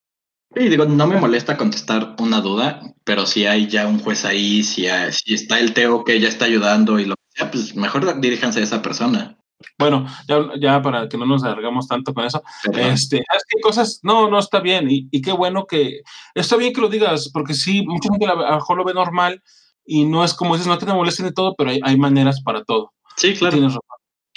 [0.57, 4.63] Sí, digo, no me molesta contestar una duda, pero si hay ya un juez ahí,
[4.63, 7.75] si, hay- si está el Teo que ya está ayudando y lo que sea, pues
[7.75, 9.37] mejor diríjanse a esa persona.
[9.79, 14.01] Bueno, ya, ya para que no nos alargamos tanto con eso, este, es que cosas,
[14.03, 16.01] no, no está bien, y, y qué bueno que,
[16.35, 19.43] está bien que lo digas, porque sí, mucha gente a lo mejor lo ve normal,
[19.87, 22.41] y no es como dices, no que te molesten de todo, pero hay, hay maneras
[22.43, 22.93] para todo.
[23.17, 23.53] sí, claro.
[23.55, 23.83] Tienes razón.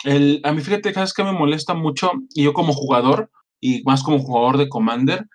[0.03, 4.03] El, a mí, fíjate, sabes que me molesta mucho, y yo como jugador, y más
[4.03, 5.25] como jugador de Commander,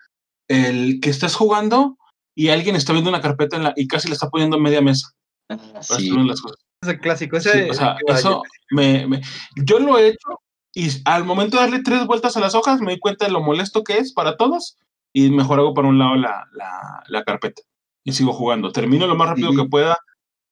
[0.48, 1.96] el que estés jugando
[2.34, 5.08] y alguien está viendo una carpeta en la, y casi le está poniendo media mesa.
[5.48, 5.94] Ah, sí.
[5.94, 6.58] escribir las cosas.
[6.82, 7.40] Es el clásico.
[7.40, 9.20] Sí, Ese, o sea, que eso me, me-
[9.64, 10.40] yo lo he hecho
[10.74, 13.40] y al momento de darle tres vueltas a las hojas me di cuenta de lo
[13.42, 14.78] molesto que es para todos
[15.12, 17.62] y mejor hago para un lado la, la, la carpeta
[18.04, 18.72] y sigo jugando.
[18.72, 19.62] Termino lo más rápido Ujú.
[19.64, 19.98] que pueda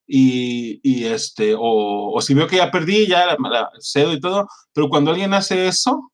[0.06, 4.20] y, y este, o, o si veo que ya perdí, ya la, la cedo y
[4.20, 6.10] todo, pero cuando alguien hace eso,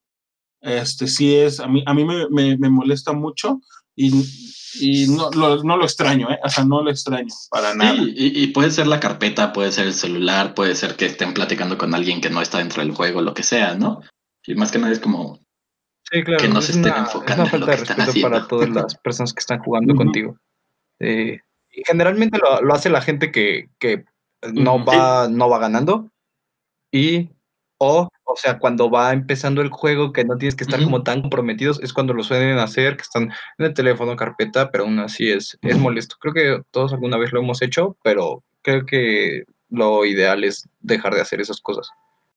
[0.60, 3.60] este sí es, a mí, a mí me, me, me molesta mucho
[3.94, 4.12] y,
[4.80, 6.38] y no, lo, no lo extraño, ¿eh?
[6.44, 7.94] o sea, no lo extraño para nada.
[7.94, 11.32] Sí, y, y puede ser la carpeta, puede ser el celular, puede ser que estén
[11.32, 14.00] platicando con alguien que no está dentro del juego, lo que sea, ¿no?
[14.46, 15.40] Y más que nada es como,
[16.12, 16.40] Sí, claro.
[16.40, 17.96] que no es se estén una, es enfocando una en lo falta de que están
[17.96, 18.30] respeto haciendo.
[18.30, 20.02] para todas las personas que están jugando Ujú.
[20.04, 20.36] contigo.
[21.00, 24.04] Eh, y generalmente lo, lo hace la gente que, que
[24.52, 26.10] no, va, no va ganando.
[26.90, 27.30] Y,
[27.78, 31.20] o, o sea, cuando va empezando el juego, que no tienes que estar como tan
[31.22, 33.24] comprometidos, es cuando lo suelen hacer, que están
[33.58, 36.16] en el teléfono, carpeta, pero aún así es, es molesto.
[36.20, 41.14] Creo que todos alguna vez lo hemos hecho, pero creo que lo ideal es dejar
[41.14, 41.88] de hacer esas cosas.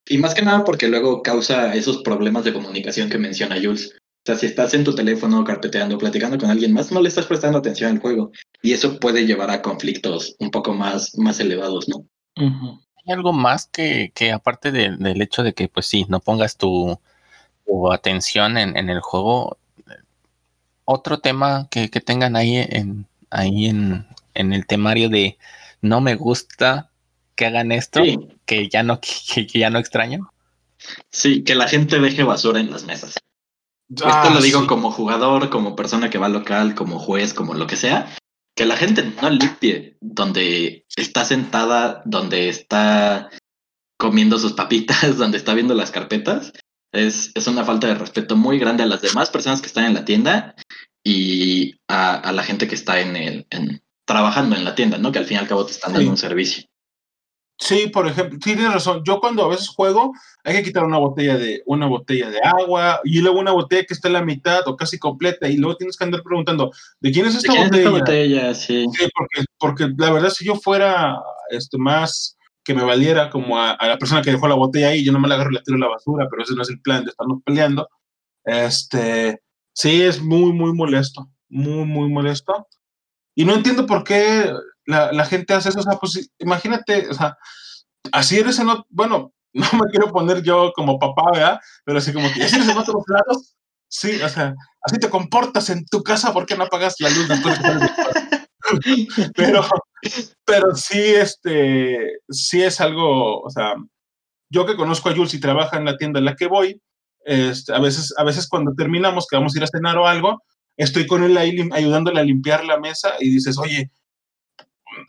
[0.06, 3.96] Y más que nada porque luego causa esos problemas de comunicación que menciona Jules.
[4.20, 7.26] O sea, si estás en tu teléfono carpeteando, platicando con alguien más, no le estás
[7.26, 8.32] prestando atención al juego.
[8.62, 12.06] Y eso puede llevar a conflictos un poco más, más elevados, ¿no?
[12.36, 16.58] ¿Hay algo más que, que aparte de- del hecho de que, pues sí, no pongas
[16.58, 17.00] tu,
[17.66, 19.58] tu atención en, en el juego?
[20.84, 25.38] Otro tema que, que tengan ahí en ahí en, en el temario de
[25.82, 26.92] no me gusta
[27.36, 29.00] que hagan esto, Sí, que ya no
[29.34, 30.32] que, que ya no extraño.
[31.12, 33.16] sí, que la gente deje basura en las mesas.
[34.04, 34.68] Ah, Esto lo digo sí.
[34.68, 38.16] como jugador, como persona que va al local, como juez, como lo que sea.
[38.56, 43.30] Que la gente no limpie donde está sentada, donde está
[43.98, 46.52] comiendo sus papitas, donde está viendo las carpetas.
[46.94, 49.94] Es, es una falta de respeto muy grande a las demás personas que están en
[49.94, 50.56] la tienda
[51.04, 55.12] y a, a la gente que está en el, en- trabajando en la tienda, ¿no?
[55.12, 56.10] Que al fin y al cabo te están dando Sí.
[56.12, 56.64] un servicio.
[57.60, 59.04] Sí, por ejemplo, sí, tienes razón.
[59.06, 60.14] Yo cuando a veces juego,
[60.46, 63.94] hay que quitar una botella de una botella de agua y luego una botella que
[63.94, 67.26] está en la mitad o casi completa y luego tienes que andar preguntando, ¿de quién
[67.26, 67.90] es ¿De esta quién es botella?
[67.90, 68.56] esta botella?
[68.56, 68.86] Sí.
[68.98, 71.20] Sí, porque, porque la verdad, si yo fuera
[71.50, 75.04] este, más que me valiera como a, a la persona que dejó la botella ahí,
[75.04, 76.70] yo no me la agarro y la tiro a la basura, pero ese no es
[76.70, 77.90] el plan de estarnos peleando.
[78.46, 79.42] Este,
[79.74, 82.68] sí, es muy, muy molesto, muy, muy molesto.
[83.36, 84.50] Y no entiendo por qué
[84.90, 85.80] la, gente hace eso.
[85.80, 87.38] O sea, pues imagínate, o sea,
[88.12, 91.60] así eres en, ot- bueno, no me quiero poner yo como papá, ¿verdad?
[91.86, 93.56] Pero así como que así eres en otros lados.
[93.88, 97.28] Sí, o sea, así te comportas en tu casa, ¿por qué no apagas la luz
[97.28, 97.90] después de
[99.36, 99.66] pero,
[100.46, 103.74] pero sí, este, sí es algo, o sea,
[104.52, 106.80] yo que conozco a Jules y trabaja en la tienda en la que voy,
[107.26, 110.44] este, a veces, a veces cuando terminamos, que vamos a ir a cenar o algo,
[110.78, 113.92] estoy con él ahí ayudándole a limpiar la mesa y dices, oye,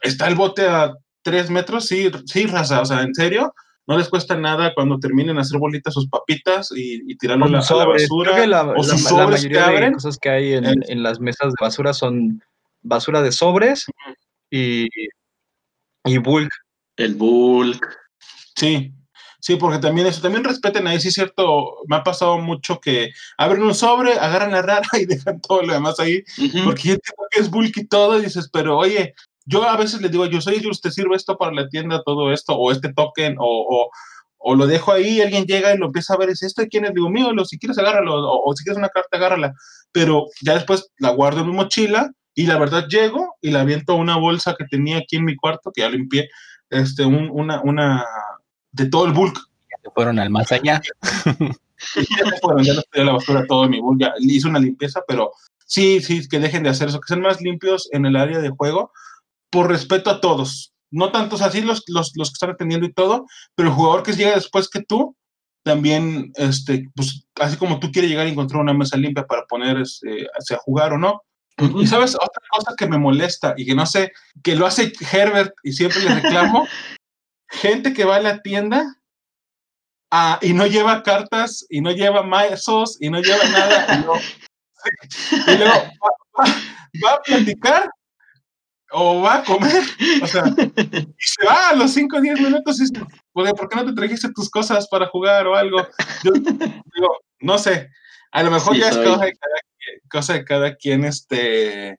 [0.00, 3.52] está el bote a tres metros, sí, sí, raza, o sea, en serio,
[3.86, 7.48] no les cuesta nada cuando terminen a hacer bolitas sus papitas y, y tirarlo a
[7.48, 8.02] la, a la Sobres.
[8.08, 8.46] basura.
[8.46, 9.92] La, o la- sus la sobres que mayoría de abren.
[9.94, 12.42] cosas que hay en, en las mesas de basura son
[12.82, 13.86] basura de sobres
[14.50, 14.86] y,
[16.04, 16.50] y bulk.
[16.96, 17.86] El bulk.
[18.56, 18.92] Sí,
[19.40, 23.10] sí, porque también eso, también respeten ahí, sí es cierto, me ha pasado mucho que
[23.38, 26.22] abren un sobre, agarran la rara y dejan todo lo demás ahí,
[26.64, 29.14] porque ya tengo que es bulk y todo, y dices, pero oye,
[29.46, 32.54] yo a veces les digo, yo soy ¿te sirve esto para la tienda, todo esto,
[32.54, 33.90] o este token, o, o,
[34.38, 36.84] o lo dejo ahí, alguien llega y lo empieza a ver, dice, ¿esto de quién
[36.84, 36.94] es?
[36.94, 39.52] Digo, mío, si quieres agárralo, o, o si quieres una carta, agárrala,
[39.92, 43.92] pero ya después la guardo en mi mochila, y la verdad llego y la aviento
[43.92, 46.28] a una bolsa que tenía aquí en mi cuarto, que ya limpié,
[46.70, 48.04] este, un- una, una,
[48.72, 49.36] de todo el bulk,
[49.82, 50.80] Se fueron al más allá.
[51.96, 52.74] ya fueron, ya
[53.04, 55.32] la basura todo mi bulk, ya hice una limpieza, pero
[55.66, 58.50] sí, sí, que dejen de hacer eso, que sean más limpios en el área de
[58.50, 58.92] juego,
[59.50, 60.72] por respeto a todos.
[60.92, 64.12] No tantos así los, los, los que están atendiendo y todo, pero el jugador que
[64.12, 65.16] llega después que tú,
[65.62, 69.76] también, este, pues, así como tú quieres llegar y encontrar una mesa limpia para poner
[69.78, 71.22] este, a jugar o no.
[71.78, 74.10] Y sabes, otra cosa que me molesta y que no sé,
[74.42, 76.66] que lo hace Herbert y siempre le reclamo,
[77.50, 78.96] gente que va a la tienda
[80.10, 83.94] ah, y no lleva cartas y no lleva mazos y no lleva nada.
[83.98, 84.14] Y, no-
[85.52, 86.54] y luego va, va-
[87.04, 87.90] va a platicar
[88.92, 89.82] o va a comer,
[90.22, 93.68] o sea, y se va a los 5 o 10 minutos y dice, "Oye, ¿por
[93.68, 95.78] qué no te trajiste tus cosas para jugar o algo?
[96.24, 97.90] Yo digo, no sé,
[98.32, 101.98] a lo mejor Sí, ya es cosa de cada quien, cosa de cada quien, este,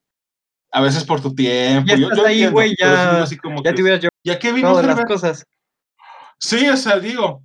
[0.72, 1.88] a veces por tu tiempo.
[1.88, 4.52] Ya yo, estás yo ahí, güey, ya- así como Ya que, te hubieras ¿Ya qué
[4.52, 5.46] vino llevado de las cosas.
[6.40, 7.44] Sí, o sea, digo,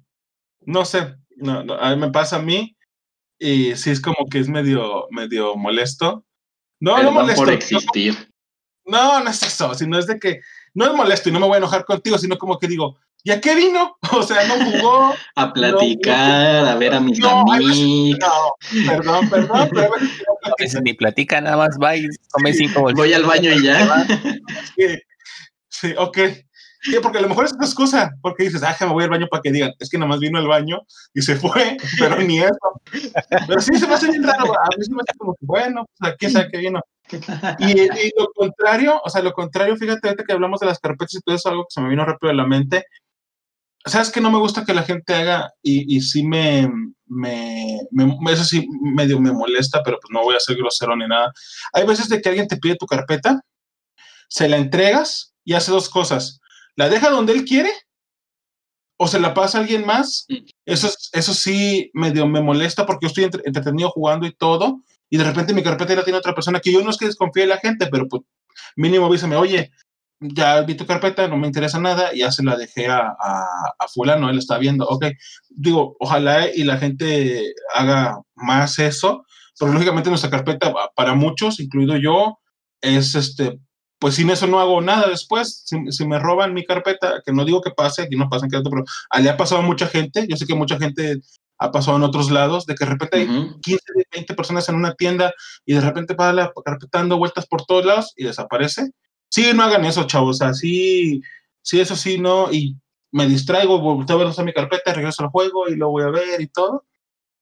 [0.60, 2.76] no sé, no, no, a mí me pasa a mí
[3.38, 6.24] y sí es como que es medio, medio molesto.
[6.80, 7.44] No, no molesto.
[7.44, 8.30] por existir.
[8.86, 10.40] No, no es eso, sino es de que
[10.74, 13.40] no es molesto y no me voy a enojar contigo, sino como que digo, ¿ya
[13.40, 13.96] qué vino?
[14.12, 15.14] O sea, no jugó.
[15.34, 18.18] A platicar, a ver a mis No, amigos.
[18.20, 18.54] No,
[18.86, 22.52] perdón, perdón, pero a veces creo A veces ni platica, nada más va y come
[22.52, 23.04] cinco bolsitas.
[23.04, 24.06] Voy al baño y ya.
[24.76, 25.02] que-
[25.68, 26.18] sí, ok.
[26.82, 29.26] Sí, porque a lo mejor es una excusa, porque dices, ah, me voy al baño
[29.28, 30.78] para que digan, es que nada más vino al baño
[31.14, 32.80] y se fue, pero ni eso.
[33.48, 35.84] Pero sí se me hace bien raro, a mí se me hace como que, bueno,
[35.98, 36.80] pues aquí sabe que vino.
[37.58, 41.14] Y, y lo contrario, o sea, lo contrario, fíjate, ahorita que hablamos de las carpetas
[41.14, 42.84] y todo eso, algo que se me vino rápido a la mente.
[43.84, 45.52] ¿Sabes que no me gusta que la gente haga?
[45.62, 46.68] Y, y sí me,
[47.06, 51.06] me, me- Eso sí, medio me molesta, pero pues no voy a ser grosero ni
[51.06, 51.32] nada.
[51.72, 53.40] Hay veces de que alguien te pide tu carpeta,
[54.28, 56.40] se la entregas y hace dos cosas.
[56.74, 57.70] La deja donde él quiere
[58.98, 60.26] o se la pasa a alguien más.
[60.64, 64.82] Eso, es- eso sí medio me molesta porque yo estoy entre- entretenido jugando y todo
[65.10, 67.42] y de repente mi carpeta ya tiene otra persona que yo no es que desconfíe
[67.42, 68.22] de la gente, pero pues
[68.76, 69.70] mínimo avísame, oye,
[70.20, 73.46] ya vi tu carpeta, no me interesa nada, ya se la dejé a, a,
[73.78, 75.06] a fulano, él está viendo, ok,
[75.50, 79.24] digo, ojalá y la gente haga más eso,
[79.58, 82.38] pero lógicamente nuestra carpeta, pa- para muchos, incluido yo,
[82.80, 83.58] es este,
[83.98, 87.44] pues sin eso no hago nada después, si, si me roban mi carpeta, que no
[87.44, 90.36] digo que pase, aquí no pasa pero ah, le ha pasado a mucha gente, yo
[90.36, 91.20] sé que mucha gente
[91.58, 93.60] ha pasado en otros lados, de que de repente hay Ujú.
[93.60, 95.32] 15, 20 personas en una tienda
[95.64, 98.90] y de repente va la carpeta dando vueltas por todos lados y desaparece.
[99.30, 100.36] Sí, no hagan eso, chavos.
[100.36, 101.22] O sea, sí,
[101.62, 102.52] sí, eso sí, no.
[102.52, 102.76] Y
[103.10, 106.02] me distraigo, volteo a ver dónde está mi carpeta, regreso al juego y lo voy
[106.04, 106.84] a ver y todo.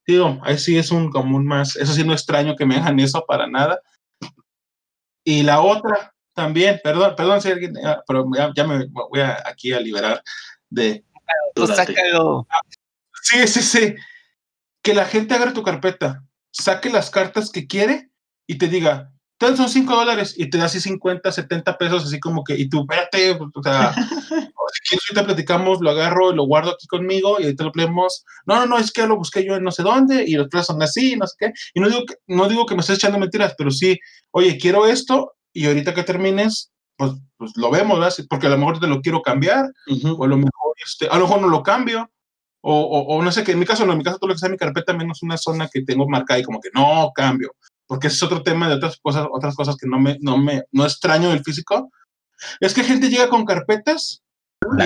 [0.07, 1.77] Digo, ahí sí es un común más.
[1.77, 3.81] Eso sí, no extraño que me hagan eso para nada.
[5.25, 9.43] Y la otra también, perdón, perdón si alguien, ah, pero ya, ya me voy a-
[9.47, 10.23] aquí a liberar
[10.69, 11.05] de,
[11.55, 11.95] Tú Dúdate.
[11.95, 12.47] sácalo.
[13.25, 13.95] Sí, sí, sí.
[14.83, 18.11] Que la gente agarre tu carpeta, saque las cartas que quiere
[18.47, 22.21] y te diga, "Tal, son 5 dólares y te da así 50, 70 pesos, así
[22.21, 23.95] como que, y tú, espérate, o sea,
[24.75, 28.25] si quieres ahorita platicamos, lo agarro y lo guardo aquí conmigo y ahorita lo peleamos.
[28.47, 30.67] No, no, no, es que lo busqué yo en no sé dónde y los otros
[30.67, 31.53] son así, no sé qué.
[31.75, 33.99] Y no digo que, no digo que me estés echando mentiras, pero sí,
[34.33, 38.15] oye, quiero esto y ahorita que termines, pues, pues lo vemos, ¿verdad?
[38.29, 40.13] Porque a lo mejor te lo quiero cambiar Ujú.
[40.21, 42.11] o a lo mejor, este, a lo mejor no lo cambio,
[42.67, 44.35] o, o, o no sé, que en mi caso no, en mi caso todo lo
[44.35, 47.13] que está en mi carpeta, menos una zona que tengo marcada y como que no
[47.15, 47.55] cambio,
[47.87, 50.63] porque ese es otro tema de otras cosas, otras cosas que no me, no me,
[50.73, 51.91] no extraño del físico,
[52.61, 54.23] es que gente llega con carpetas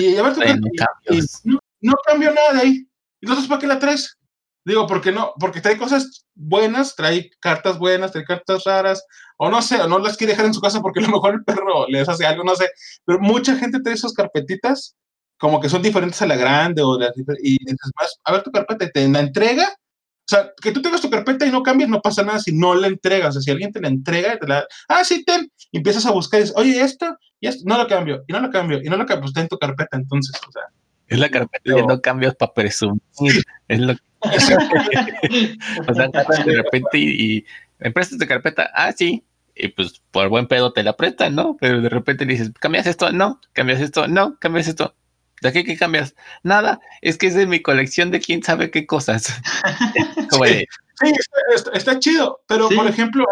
[0.01, 1.39] y a ver Traen y cambios.
[1.45, 2.87] no, no cambio nada de ahí.
[3.21, 4.17] ¿Y nosotros para qué la traes?
[4.65, 9.05] Digo, porque no, porque trae cosas buenas, trae cartas buenas, trae cartas raras,
[9.37, 11.33] o no sé, o no las quiere dejar en su casa porque a lo mejor
[11.33, 12.69] el perro les hace algo, no sé.
[13.05, 14.97] Pero mucha gente trae esas carpetitas
[15.39, 18.51] como que son diferentes a la grande, o la- y dices, más, a ver tu
[18.51, 19.73] carpeta, y te la entrega,
[20.29, 22.87] sea, que tú tengas tu carpeta y no cambies, no pasa nada si no la
[22.87, 23.29] entregas.
[23.29, 26.11] O sea, si alguien te la entrega, te la, ah, sí, ten, y empiezas a
[26.11, 28.89] buscar y dices, oye, esto, y esto, no lo cambio, y no lo cambio, y
[28.89, 30.63] no lo cambio, pues está en tu carpeta, entonces, o sea.
[31.07, 33.01] Es la carpeta de no cambios para presumir.
[33.67, 34.01] Es lo que.
[35.87, 36.07] o sea,
[36.45, 37.45] de repente y, y
[37.79, 39.23] me prestas tu carpeta, ah, sí,
[39.55, 41.57] y pues por buen pedo te la prestan, ¿no?
[41.59, 43.11] Pero de repente dices, ¿cambias esto?
[43.11, 44.07] No, ¿cambias esto?
[44.07, 44.95] No, ¿cambias esto?
[45.41, 46.15] ¿De qué, qué cambias?
[46.43, 49.33] Nada, es que es de mi colección de quién sabe qué cosas.
[51.01, 51.13] sí,
[51.73, 53.25] está, chido, pero por ejemplo,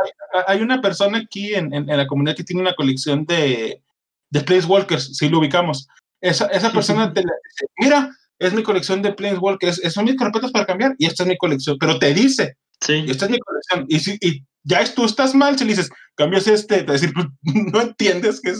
[0.47, 3.81] hay, una persona aquí en, en, la comunidad que tiene una colección de,
[4.29, 5.87] de Planeswalkers, si lo ubicamos.
[6.21, 10.65] Esa, esa persona te dice, mira, es mi colección de Planeswalkers, son mis carpetas para
[10.65, 13.05] cambiar y esta es mi colección, pero te dice, sí.
[13.07, 13.85] esta es mi colección.
[13.89, 17.27] Y, si, y ya tú estás mal si le dices, cambias este, te decir, pues,
[17.73, 18.53] no entiendes que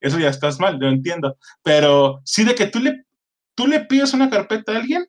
[0.00, 1.36] eso ya estás mal, yo entiendo.
[1.62, 3.04] Pero sí de que tú le,
[3.54, 5.06] tú le pides una carpeta a alguien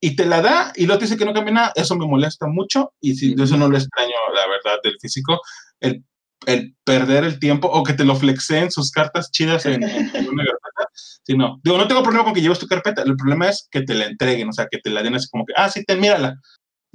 [0.00, 2.46] y te la da y luego te dice que no cambia nada, eso me molesta
[2.46, 5.40] mucho y si, eso no lo extraño, la verdad, del físico,
[5.80, 6.04] el,
[6.44, 10.90] el, perder el tiempo o que te lo flexeen sus cartas chidas en, una carpeta.
[11.22, 11.60] Sí, no.
[11.64, 14.04] Digo, no tengo problema con que lleves tu carpeta, el problema es que te la
[14.04, 16.38] entreguen, o sea, que te la den así como que, ah, sí, te mírala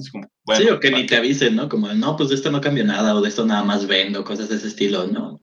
[0.02, 1.70] sí, o que ni te avisen, ¿no?
[1.70, 4.50] Como, no, pues de esto no cambia nada, o de esto nada más vendo, cosas
[4.50, 5.42] de ese estilo, ¿no?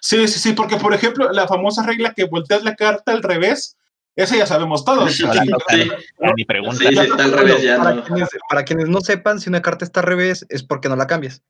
[0.00, 3.76] Sí, sí, sí, porque por ejemplo, la famosa regla que volteas la carta al revés,
[4.16, 5.14] esa ya sabemos todos.
[6.36, 6.76] Sí, pregunta.
[6.76, 10.00] Sí, está al revés ya, para, quienes, para, quienes, no sepan, si una carta está
[10.00, 11.42] al revés, es porque no la cambias.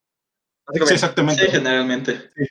[0.72, 1.44] Sí, exactamente.
[1.44, 2.30] Sí, generalmente.
[2.36, 2.44] Sí.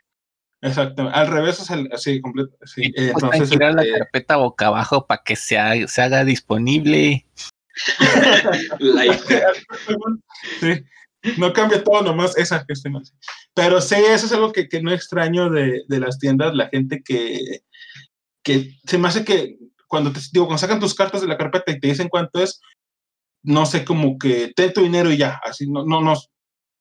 [0.61, 1.17] Exactamente.
[1.17, 2.57] Al revés es el así completo.
[2.65, 2.83] Sí.
[2.95, 7.25] Eh, entonces, girar la este carpeta boca abajo para que se haga, se haga disponible.
[10.59, 10.83] sí,
[11.37, 13.01] no cambia todo, nomás esa gestión.
[13.53, 17.61] Pero sí, eso es algo que, no extraño de, las tiendas, la gente que,
[18.43, 19.57] que se me hace que
[19.87, 22.61] cuando te digo, cuando sacan tus cartas de la carpeta y te dicen cuánto es,
[23.43, 26.15] no sé, como que ten tu dinero y ya, así, no, no, no,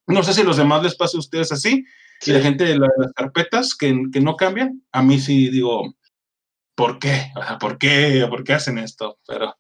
[0.07, 1.85] no sé si los demás les pasa a ustedes así,
[2.27, 5.95] y la gente de las carpetas que, que, no cambian, a mí sí digo,
[6.75, 7.33] ¿por qué?
[7.61, 8.27] ¿por qué?
[8.29, 9.19] ¿Por qué hacen esto?
[9.27, 9.55] Pero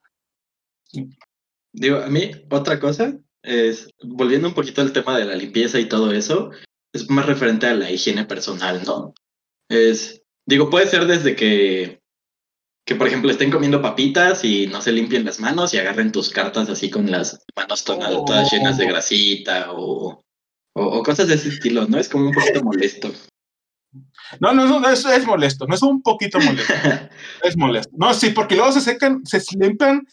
[1.72, 5.88] Digo, a mí otra cosa es, volviendo un poquito al tema de la limpieza y
[5.88, 6.50] todo eso,
[6.92, 9.12] es más referente a la higiene personal, ¿no?
[9.68, 12.00] Es, digo, puede ser desde que,
[12.87, 16.30] que por ejemplo, estén comiendo papitas y no se limpien las manos y agarren tus
[16.30, 20.22] cartas así con las manos todas llenas de grasita o,
[20.74, 21.98] o, cosas de ese estilo, ¿no?
[21.98, 23.12] Es como un poquito molesto.
[24.40, 26.74] No, no, no, es, es molesto, no es un poquito molesto,
[27.42, 27.90] es molesto.
[27.96, 30.07] No, sí, porque luego se secan, se limpian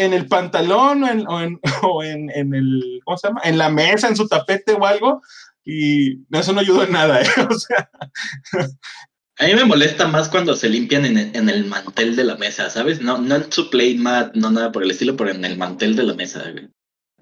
[0.00, 3.42] en el pantalón o en, o en, en, el, ¿cómo se llama?
[3.44, 5.22] En la mesa, en su tapete o algo,
[5.64, 7.28] y eso no ayuda en nada, ¿eh?
[7.48, 7.90] O sea.
[9.38, 12.36] A mí me molesta más cuando se limpian en el, en el mantel de la
[12.36, 13.00] mesa, ¿sabes?
[13.00, 15.96] No, no en su plate mat, no nada por el estilo, pero en el mantel
[15.96, 16.44] de la mesa,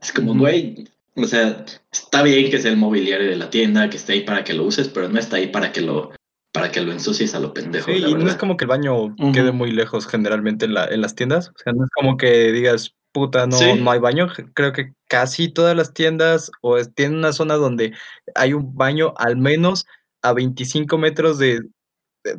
[0.00, 3.96] Es como, güey, o sea, está bien que sea el mobiliario de la tienda, que
[3.96, 6.12] esté ahí para que lo uses, pero no está ahí para que lo
[6.52, 7.86] para que lo ensucies a lo pendejo.
[7.86, 11.00] Sí, y no es como que el baño quede muy lejos generalmente en, la, en
[11.00, 11.50] las tiendas.
[11.50, 14.28] O sea, no es como que digas, puta, no, no hay baño.
[14.54, 17.92] Creo que casi todas las tiendas o tienen una zona donde
[18.34, 19.86] hay un baño al menos
[20.22, 21.60] a 25 metros de.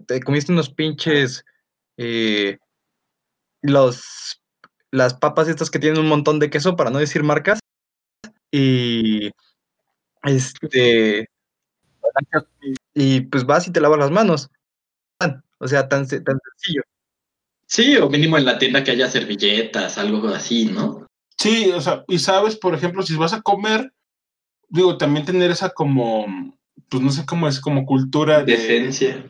[0.08, 1.44] Te comiste unos pinches.
[1.98, 2.58] Eh,
[3.62, 4.42] los,
[4.92, 7.60] las papas estas que tienen un montón de queso, para no decir marcas.
[8.52, 9.30] Y.
[10.24, 11.28] Este.
[12.94, 14.50] Y pues vas y te lavas las manos.
[15.60, 16.82] O sea, tan, tan sencillo.
[17.66, 21.06] Sí, o mínimo en la tienda que haya servilletas, algo así, ¿no?
[21.38, 23.94] Sí, o sea, y sabes, por ejemplo, si vas a comer,
[24.70, 26.26] digo, también tener esa como,
[26.90, 28.54] pues no sé cómo es, como cultura de...
[28.54, 29.30] Decencia.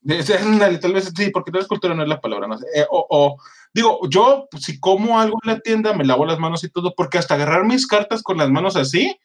[0.00, 0.22] De,
[0.80, 2.66] tal vez sí, porque tal vez cultura no es la palabra, no sé.
[2.74, 3.36] Eh, o,
[3.72, 7.18] digo, yo si como algo en la tienda, me lavo las manos y todo, porque
[7.18, 9.16] hasta agarrar mis cartas con las manos así,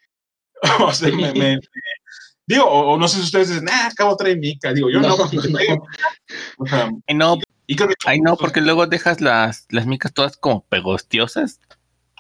[0.86, 1.60] o sea, me,
[2.52, 4.74] Digo, o, no sé si ustedes dicen, ah, acabo traer mica.
[4.74, 5.16] Digo, yo no.
[5.16, 10.66] O sea, ay, no, y ay, no, porque luego dejas las, las micas todas como
[10.66, 11.62] pegostiosas.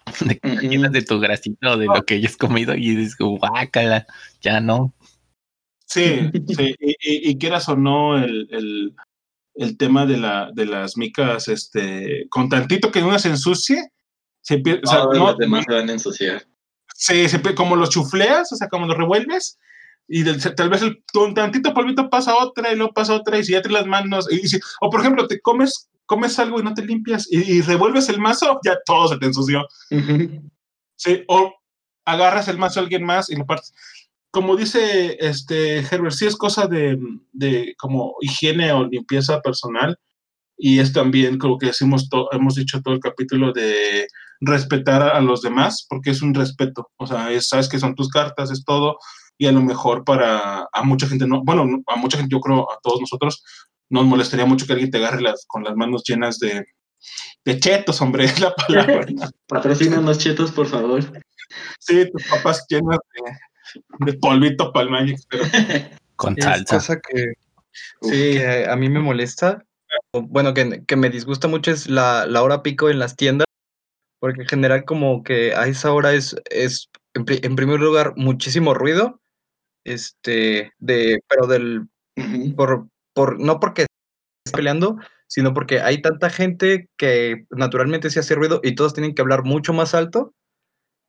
[0.25, 4.07] De, llenas de tu grasito, de lo que hayas comido y dices, guácala,
[4.41, 4.93] ya no.
[5.85, 8.95] Sí, sí, y, y, quieras o no, el, el,
[9.53, 13.91] el, tema de, la, de las micas, este, con tantito que una se ensucie,
[14.41, 14.81] se empieza.
[14.85, 16.43] o sea, no, los demás se van a ensuciar.
[16.95, 19.59] Sí, se, como los chufleas, o sea, como los revuelves,
[20.07, 23.53] y tal vez el, un tantito polvito pasa otra y luego pasa otra y si
[23.53, 24.41] ya te las manos, y,
[24.81, 28.59] o por ejemplo, te comes, comes algo y no te limpias y, revuelves el mazo,
[28.65, 29.65] ya todo se te ensució.
[30.95, 31.53] Sí, o
[32.05, 33.73] agarras el mazo a alguien más y lo partes.
[34.31, 36.97] Como dice este Herbert, sí es cosa de,
[37.31, 39.97] de como higiene o limpieza personal
[40.63, 44.07] y es también, creo que decimos hemos dicho todo el capítulo de
[44.41, 48.09] respetar a, los demás, porque es un respeto, o sea, es, sabes que son tus
[48.09, 48.97] cartas, es todo,
[49.41, 52.71] y a lo mejor para a mucha gente, no, bueno, a mucha gente, yo creo,
[52.71, 53.43] a todos nosotros,
[53.89, 56.63] nos molestaría mucho que alguien te agarre las, con las manos llenas de,
[57.43, 59.05] de chetos, hombre, es la palabra.
[59.47, 61.01] Patrocínanos chetos, por favor.
[61.79, 62.99] Sí, tus papas llenas
[64.05, 65.43] de, polvito para el pero...
[66.15, 66.75] Con salsa.
[66.75, 67.33] cosa que,
[68.01, 69.65] sí, a mí me molesta
[70.13, 73.47] bueno, que, me disgusta mucho es la, hora pico en las tiendas,
[74.19, 79.20] porque en general como que a esa hora es, es en, primer lugar, muchísimo ruido,
[79.83, 81.87] este, de, pero del,
[82.55, 83.85] por, por, no porque
[84.45, 89.15] esté peleando, sino porque hay tanta gente que naturalmente se hace ruido y todos tienen
[89.15, 90.33] que hablar mucho más alto.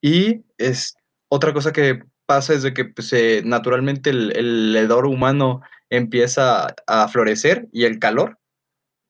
[0.01, 0.95] Y es
[1.29, 3.13] otra cosa que pasa es de que pues,
[3.45, 8.39] naturalmente el, el hedor humano empieza a florecer y el calor.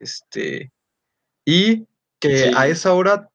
[0.01, 0.73] Este,
[1.45, 1.87] y
[2.21, 3.29] que a esa hora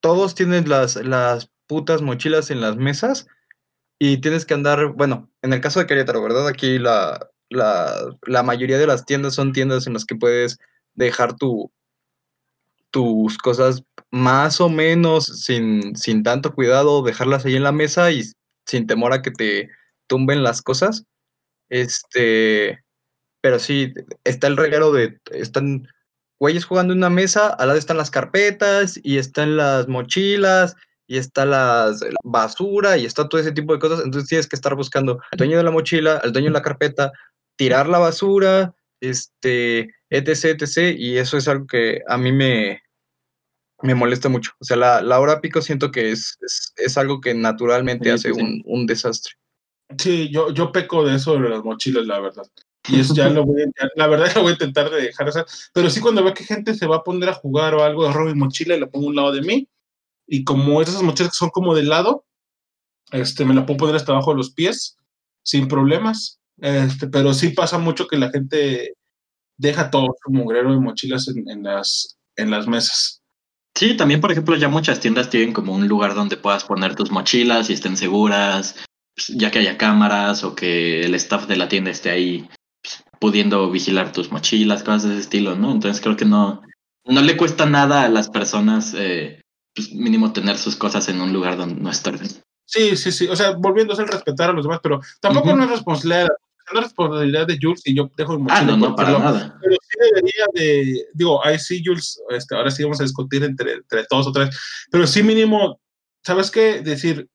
[0.00, 3.26] todos tienen las, las putas mochilas en las mesas
[4.06, 6.46] y tienes que andar, bueno, en el caso de Querétaro, ¿verdad?
[6.46, 10.58] Aquí la, la, mayoría de las tiendas son tiendas en las que puedes
[10.92, 11.72] dejar tu,
[12.90, 18.24] tus cosas más o menos sin, sin tanto cuidado, dejarlas ahí en la mesa y
[18.66, 19.70] sin temor a que te
[20.06, 21.06] tumben las cosas.
[21.70, 22.84] Este,
[23.40, 23.94] pero sí,
[24.24, 25.88] está el regalo de, están
[26.38, 30.76] güeyes jugando en una mesa, al lado están las carpetas y están las mochilas
[31.06, 34.74] y está la basura y está todo ese tipo de cosas, entonces tienes que estar
[34.74, 37.12] buscando al dueño de la mochila, al dueño de la carpeta,
[37.56, 42.82] tirar la basura, este, etc, etc, y eso es algo que a mí me,
[43.82, 44.52] me molesta mucho.
[44.60, 46.38] O sea, la, la hora pico siento que es,
[46.76, 49.34] es, algo que naturalmente hace un, un, desastre.
[49.98, 52.46] Sí, yo, yo peco de eso de las mochilas, la verdad.
[52.88, 55.30] Y eso ya lo voy a, la verdad lo voy a intentar de dejar.
[55.72, 58.34] Pero sí cuando veo que gente se va a poner a jugar o algo, de
[58.34, 59.68] mi mochila y la pongo a un lado de mí.
[60.26, 62.24] Y como esas mochilas son como de lado,
[63.10, 64.96] este, me la puedo poner hasta abajo de los pies,
[65.42, 66.40] sin problemas.
[66.58, 68.94] Este, pero sí pasa mucho que la gente
[69.56, 73.20] deja todo su mugrero de mochilas en, en, las, en las mesas.
[73.76, 77.10] Sí, también, por ejemplo, ya muchas tiendas tienen como un lugar donde puedas poner tus
[77.10, 78.76] mochilas y estén seguras,
[79.16, 82.48] pues, ya que haya cámaras o que el staff de la tienda esté ahí
[83.18, 85.72] pudiendo vigilar tus mochilas, cosas de ese estilo, ¿no?
[85.72, 86.62] Entonces creo que no,
[87.04, 89.40] no le cuesta nada a las personas, eh,
[89.74, 92.28] pues mínimo tener sus cosas en un lugar donde no estorben.
[92.66, 95.70] Sí, sí, sí, o sea, volviendo a respetar a los demás, pero tampoco no es
[95.70, 96.28] responsabilidad,
[96.72, 99.58] no es responsabilidad de Jules y yo dejo el Ah, no, no, para nada.
[99.60, 103.74] Pero sí debería de, digo, ahí sí, Jules, este, ahora sí vamos a discutir entre,
[103.74, 104.58] entre todos otra vez,
[104.90, 105.80] pero sí mínimo,
[106.22, 106.80] ¿sabes qué?
[106.80, 107.28] Decir,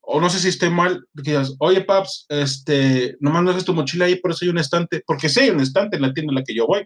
[0.00, 3.74] o no sé si esté mal, que digas, oye, Paps, este, nomás no haces tu
[3.74, 6.32] mochila ahí, por eso hay un estante, porque sí hay un estante en la tienda
[6.32, 6.84] en la que yo voy,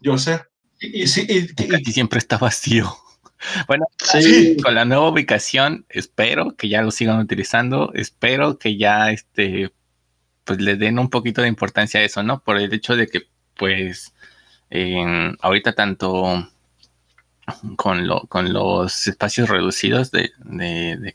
[0.00, 0.40] yo sé.
[0.80, 2.96] Y, sí, y, siempre está vacío.
[3.66, 4.56] Bueno, sí.
[4.62, 9.72] con la nueva ubicación, espero que ya lo sigan utilizando, espero que ya este,
[10.44, 12.42] pues le den un poquito de importancia a eso, ¿no?
[12.42, 13.22] Por el hecho de que,
[13.56, 14.14] pues,
[15.40, 16.48] ahorita tanto
[17.76, 20.32] con, lo, con los espacios reducidos de,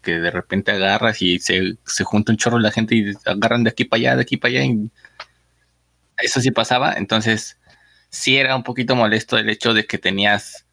[0.01, 3.71] que de repente agarras y se, se, junta un chorro la gente y agarran de
[3.71, 4.65] aquí para allá, de aquí para allá.
[4.65, 4.91] Y
[6.19, 6.93] eso sí pasaba.
[6.93, 7.57] Entonces,
[8.09, 10.66] sí era un poquito molesto el hecho de que tenías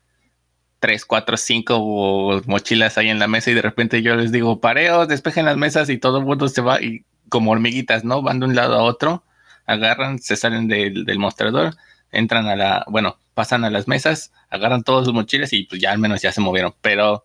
[0.84, 5.08] tres, cuatro, cinco mochilas ahí en la mesa y de repente yo les digo, pareos,
[5.08, 8.20] despejen las mesas y todo el mundo se va y como hormiguitas, ¿no?
[8.20, 9.24] Van de un lado a otro,
[9.64, 11.74] agarran, se salen del, mostrador,
[12.12, 15.90] entran a la, bueno, pasan a las mesas, agarran todos sus mochilas y pues ya
[15.90, 16.74] al menos ya se movieron.
[16.82, 17.24] Pero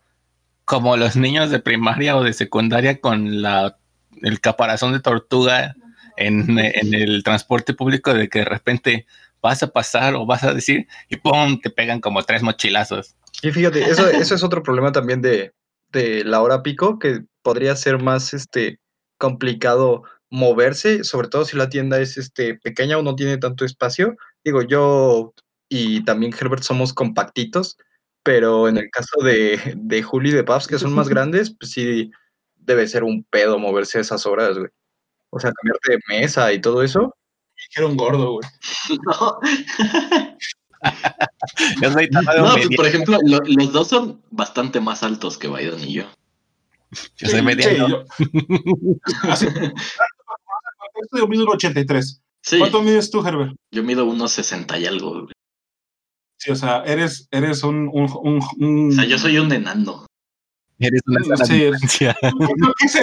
[0.64, 3.78] como los niños de primaria o de secundaria con la,
[4.22, 5.76] el caparazón de tortuga
[6.16, 9.06] en, el transporte público de que de repente
[9.42, 11.60] vas a pasar o vas a decir y ¡pum!
[11.60, 13.18] te pegan como tres mochilazos.
[13.42, 15.54] Y fíjate, eso, eso es otro problema también de,
[15.92, 18.80] de la hora pico, que podría ser más este,
[19.18, 24.16] complicado moverse, sobre todo si la tienda es este, pequeña o no tiene tanto espacio.
[24.44, 25.34] Digo, yo
[25.70, 27.78] y también Herbert somos compactitos,
[28.24, 31.72] pero en el caso de, de Juli y de Paps, que son más grandes, pues
[31.72, 32.12] sí
[32.56, 34.70] debe ser un pedo moverse a esas horas, güey.
[35.32, 37.16] O sea, cambiarte de mesa y todo eso.
[37.70, 38.50] Dijeron gordo, güey.
[39.06, 39.40] No.
[40.82, 46.04] No, pues, por ejemplo, los dos son bastante más altos que Biden y yo.
[47.18, 48.04] Yo soy mediano.
[49.36, 49.48] Sí,
[51.12, 51.18] yo...
[51.18, 52.22] yo mido 83.
[52.58, 53.56] ¿Cuánto mides tú, Herbert?
[53.72, 55.34] Yo mido unos 60 y algo, güey.
[56.38, 60.06] Sí, o sea, eres, eres un, un, un, O sea, yo soy un enano.
[60.80, 62.18] Eres una sana sí, distancia.
[62.22, 62.94] No, ¿Qué es?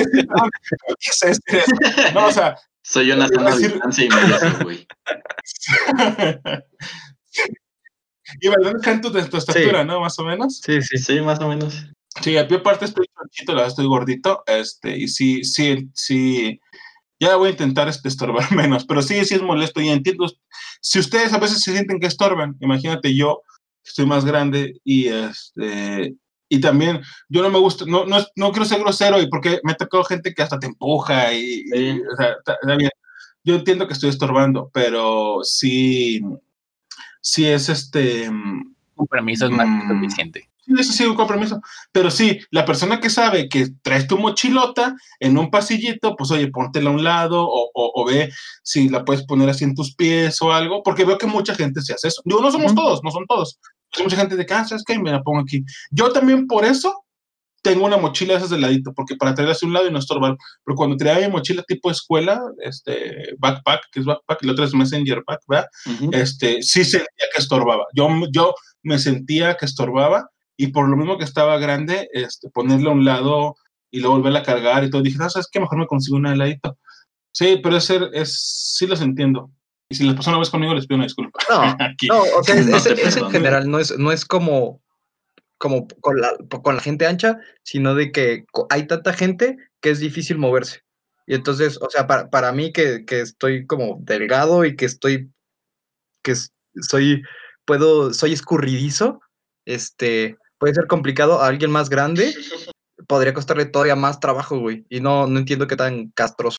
[1.44, 1.66] ¿Qué es?
[2.14, 2.56] No, o sea...
[2.82, 4.86] Soy una sana distancia y medio, güey.
[8.40, 10.00] Y Baldón está en tu, tu estatura, ¿no?
[10.00, 10.60] Más o menos.
[10.64, 10.98] Sí, sí.
[10.98, 11.84] Sí, más o menos.
[12.22, 16.58] Sí, a pie parte estoy chonchito, la verdad estoy gordito, este, y sí, sí, sí,
[17.20, 20.26] ya voy a intentar este, estorbar menos, pero sí, sí es molesto y entiendo,
[20.80, 23.42] si ustedes a veces se sienten que estorban, imagínate yo,
[23.84, 26.14] estoy más grande y este,
[26.48, 29.72] y también yo no me gusta, no, no, no quiero ser grosero y porque me
[29.72, 32.00] ha tocado gente que hasta te empuja y, y, Sí.
[32.12, 32.90] o sea, está- está bien.
[33.44, 36.20] yo entiendo que estoy estorbando, pero sí,
[37.20, 38.30] sí es este,
[38.94, 40.00] compromiso es más que Mm.
[40.02, 40.48] suficiente.
[40.64, 41.60] Sí, Eso sí, un compromiso.
[41.92, 46.48] Pero sí, la persona que sabe que traes tu mochilota en un pasillito, pues oye,
[46.48, 48.30] póntela a un lado o, o- o ve
[48.64, 51.82] si la puedes poner así en tus pies o algo, porque veo que mucha gente
[51.82, 52.20] se hace eso.
[52.24, 53.60] Digo, no somos todos, no son todos.
[53.96, 54.98] Hay mucha gente de que, ah, ¿sabes qué?
[54.98, 55.62] Me la pongo aquí.
[55.92, 57.04] Yo también por eso
[57.70, 59.98] tengo una mochila de esas de ladito, porque para traerla hacia un lado y no
[59.98, 60.36] estorbar.
[60.64, 64.64] Pero cuando traía mi mochila tipo escuela, este, backpack, que es backpack, y la otra
[64.64, 65.66] es messenger back, ¿verdad?
[65.86, 66.10] Ujú.
[66.12, 67.84] este, sí sentía que estorbaba.
[67.94, 72.90] Yo, yo me sentía que estorbaba y por lo mismo que estaba grande, este, ponerla
[72.90, 73.56] a un lado
[73.90, 75.60] y luego volverla a cargar y todo, dije, no, ¿sabes qué?
[75.60, 76.78] Mejor me consigo una de ladito.
[77.32, 79.50] Sí, pero es, es, sí los entiendo.
[79.88, 81.38] Y si les pasó una vez conmigo, les pido una disculpa.
[81.48, 82.08] No, Aquí.
[82.08, 84.80] no, o sea, es, No es- es en general, no es, no es como,
[85.58, 90.00] como con la, con la gente ancha, sino de que hay tanta gente que es
[90.00, 90.82] difícil moverse.
[91.26, 95.30] Y entonces, o sea, para, para mí que, que estoy como delgado y que estoy,
[96.22, 96.34] que
[96.82, 97.22] soy,
[97.64, 99.20] puedo, soy escurridizo,
[99.64, 102.34] este, puede ser complicado a alguien más grande,
[103.08, 104.84] podría costarle todavía más trabajo, güey.
[104.88, 106.58] Y no, no entiendo qué tan castroso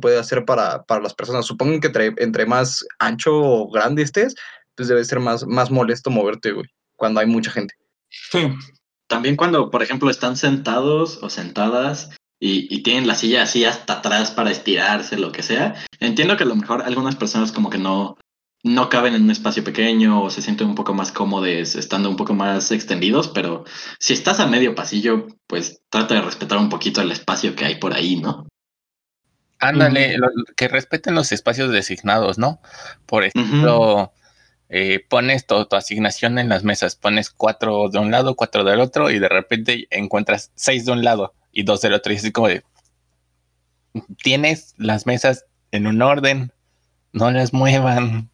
[0.00, 1.46] puede ser para, para las personas.
[1.46, 4.34] Supongo que entre, entre más ancho o grande estés,
[4.76, 6.66] pues debe ser más, más molesto moverte, güey,
[6.96, 7.74] cuando hay mucha gente.
[8.12, 8.48] Sí,
[9.08, 12.10] También cuando, por ejemplo, están sentados o sentadas
[12.40, 15.74] y, y tienen la silla así hasta atrás para estirarse, lo que sea.
[16.00, 18.16] Entiendo que a lo mejor algunas personas como que no,
[18.64, 22.16] no caben en un espacio pequeño o se sienten un poco más cómodos estando un
[22.16, 23.64] poco más extendidos, pero
[23.98, 27.76] si estás a medio pasillo, pues trata de respetar un poquito el espacio que hay
[27.76, 28.46] por ahí, ¿no?
[29.58, 32.60] Ándale, lo- que respeten los espacios designados, ¿no?
[33.06, 34.12] Por ejemplo,
[34.72, 38.80] eh, pones tu, tu asignación en las mesas, pones cuatro de un lado, cuatro del
[38.80, 42.32] otro, y de repente encuentras seis de un lado y dos del otro, y así
[42.32, 42.64] como de,
[44.22, 46.52] tienes las mesas en un orden,
[47.12, 48.30] no las muevan,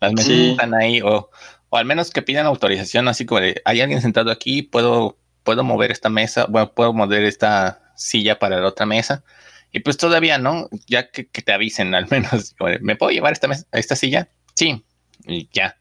[0.00, 0.50] las mesas Sí.
[0.50, 1.30] están ahí, o,
[1.70, 5.64] o al menos que pidan autorización, así como de, hay alguien sentado aquí, puedo, puedo
[5.64, 9.24] mover esta mesa, bueno, puedo mover esta silla para la otra mesa.
[9.72, 10.68] Y pues todavía, ¿no?
[10.86, 13.96] Ya que, que te avisen al menos, como de, ¿me puedo llevar esta, mes- esta
[13.96, 14.28] silla?
[14.54, 14.84] Sí,
[15.28, 15.76] y ya.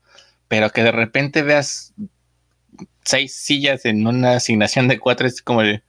[0.48, 1.94] Pero que de repente veas
[3.04, 5.84] seis sillas en una asignación de cuatro, es como de,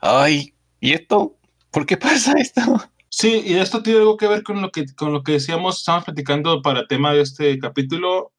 [0.00, 1.36] ay, ¿y esto?
[1.70, 2.60] ¿Por qué pasa esto?
[3.08, 6.04] Sí, y esto tiene algo que ver con lo que, con lo que decíamos, estamos
[6.04, 8.32] platicando para tema de este capítulo,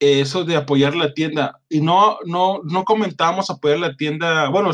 [0.00, 1.60] eh, eso de apoyar la tienda.
[1.68, 4.70] Y no, no, no comentábamos apoyar la tienda, bueno,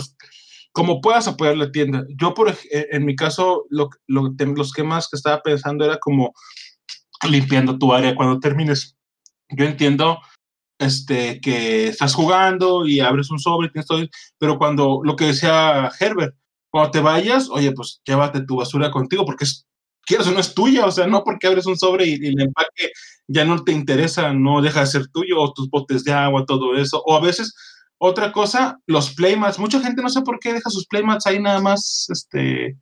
[0.72, 2.04] como puedas apoyar la tienda.
[2.16, 6.34] Yo, por eh, en mi caso, lo, lo, los temas que estaba pensando era como
[7.28, 8.96] limpiando tu área cuando termines.
[9.50, 10.20] Yo entiendo
[10.78, 14.04] este, que estás jugando y abres un sobre, tienes todo,
[14.38, 16.34] pero cuando lo que decía Herbert,
[16.70, 19.66] cuando te vayas, oye, pues llévate tu basura contigo porque es,
[20.02, 22.40] quieres o no es tuya, o sea, no porque abres un sobre y, y el
[22.40, 22.90] empaque
[23.28, 26.76] ya no te interesa, no deja de ser tuyo, o tus botes de agua, todo
[26.76, 27.54] eso, o a veces,
[27.98, 31.60] otra cosa, los playmats, mucha gente no sé por qué deja sus playmats ahí nada
[31.60, 32.76] más, este,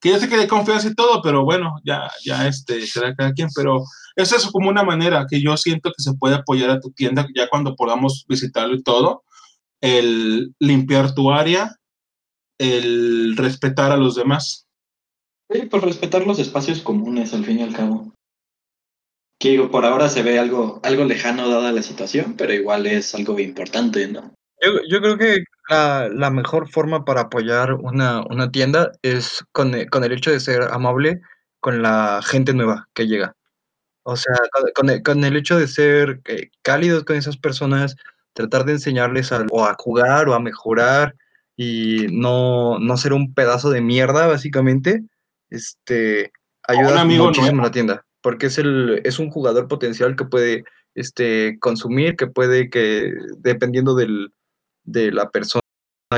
[0.00, 3.32] que yo sé que hay confianza y todo, pero bueno, ya, ya, este, será cada
[3.32, 3.82] quien, pero
[4.16, 7.26] eso es como una manera que yo siento que se puede apoyar a tu tienda
[7.34, 9.24] ya cuando podamos visitarlo y todo,
[9.80, 11.76] el limpiar tu área,
[12.58, 14.66] el respetar a los demás.
[15.50, 18.12] Sí, por respetar los espacios comunes, al fin y al cabo.
[19.40, 23.14] Que digo, por ahora se ve algo, algo lejano dada la situación, pero igual es
[23.14, 24.34] algo importante, ¿no?
[24.60, 29.74] Yo, yo creo que la, la mejor forma para apoyar una, una tienda es con,
[29.74, 31.20] e- con el hecho de ser amable
[31.60, 33.34] con la gente nueva que llega.
[34.02, 37.96] O sea, con, con el, con el hecho de ser eh, cálidos con esas personas,
[38.32, 41.14] tratar de enseñarles a, o a jugar o a mejorar
[41.56, 45.02] y no, no ser un pedazo de mierda, básicamente,
[45.50, 47.64] este, ayuda amigo muchísimo nuevo.
[47.64, 50.64] a la tienda, porque es, el, es un jugador potencial que puede
[50.94, 54.32] este, consumir, que puede que, dependiendo del,
[54.90, 55.62] de la persona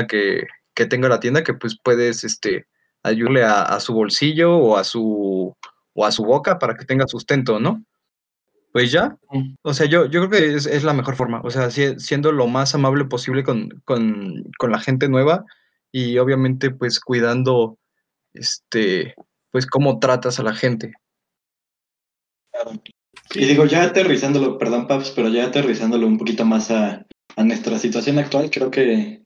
[0.07, 0.43] que,
[0.73, 2.65] que tenga la tienda, que pues puedes este,
[3.03, 5.55] ayudarle a, a su bolsillo o a su,
[5.93, 7.83] o a su boca para que tenga sustento, ¿no?
[8.71, 9.17] Pues ya,
[9.63, 12.31] o sea, yo, yo creo que es, es la mejor forma, o sea, si- siendo
[12.31, 15.43] lo más amable posible con, con, con la gente nueva
[15.91, 17.77] y obviamente pues cuidando,
[18.33, 19.13] este,
[19.51, 20.93] pues cómo tratas a la gente.
[23.33, 27.05] Y digo, ya aterrizándolo, perdón, Paps, pero ya aterrizándolo un poquito más a,
[27.35, 29.23] a nuestra situación actual, creo que,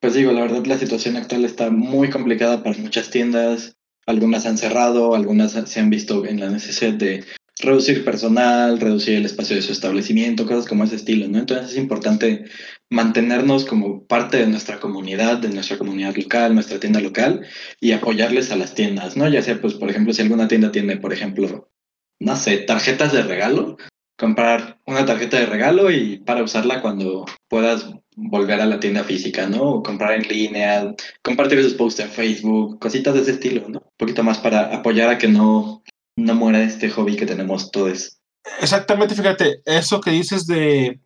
[0.00, 3.76] pues digo, la verdad la situación actual está muy complicada para muchas tiendas,
[4.06, 7.24] algunas han cerrado, algunas se han visto en la necesidad de
[7.58, 11.38] reducir personal, reducir el espacio de su establecimiento, cosas como ese estilo, ¿no?
[11.38, 12.44] Entonces es importante
[12.90, 17.46] mantenernos como parte de nuestra comunidad, de nuestra comunidad local, nuestra tienda local
[17.80, 19.28] y apoyarles a las tiendas, ¿no?
[19.28, 21.70] Ya sea, pues, por ejemplo, si alguna tienda tiene, por ejemplo,
[22.20, 23.78] no sé, tarjetas de regalo,
[24.18, 29.46] comprar una tarjeta de regalo y para usarla cuando puedas volver a la tienda física,
[29.46, 29.62] ¿no?
[29.62, 33.78] O comprar en línea, compartir esos posts en Facebook, cositas de ese estilo, ¿no?
[33.80, 35.82] Un poquito más para apoyar a que no
[36.18, 38.18] no muera este hobby que tenemos todos.
[38.60, 41.00] Exactamente, fíjate, eso que dices de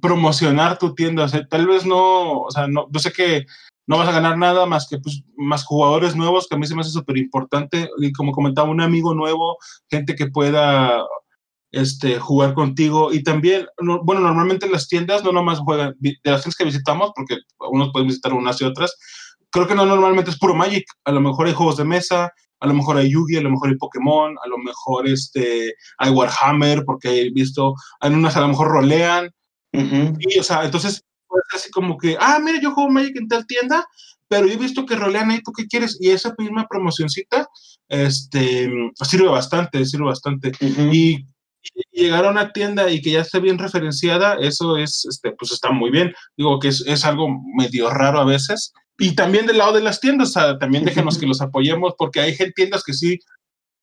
[0.00, 3.46] promocionar tu tienda, o sea, tal vez no, o sea, no, yo sé que
[3.86, 6.74] no vas a ganar nada más que pues, más jugadores nuevos, que a mí se
[6.74, 9.58] me hace súper importante, y como comentaba, un amigo nuevo,
[9.90, 11.04] gente que pueda
[11.72, 13.66] este, jugar contigo, y también,
[14.04, 18.08] bueno, normalmente las tiendas no nomás juegan, de las tiendas que visitamos, porque unos pueden
[18.08, 18.96] visitar unas y otras,
[19.50, 22.66] creo que no normalmente es puro Magic, a lo mejor hay juegos de mesa, a
[22.66, 26.84] lo mejor hay Yugi, a lo mejor hay Pokémon, a lo mejor este, hay Warhammer,
[26.84, 29.30] porque he visto, en unas a lo mejor rolean.
[29.72, 33.46] Y, o sea, entonces, pues así como que, ah, mira, yo juego Magic en tal
[33.46, 33.84] tienda,
[34.28, 35.98] pero yo he visto que rolean ahí, ¿tú qué quieres?
[36.00, 37.48] Y esa misma promocioncita,
[37.88, 38.70] este,
[39.02, 40.52] sirve bastante, sirve bastante.
[40.60, 41.26] Y
[41.90, 45.70] llegar a una tienda y que ya esté bien referenciada, eso es, este, pues está
[45.70, 46.14] muy bien.
[46.36, 50.00] Digo que es, es algo medio raro a veces, y también del lado de las
[50.00, 53.18] tiendas, también déjenos que los apoyemos, porque hay tiendas que sí,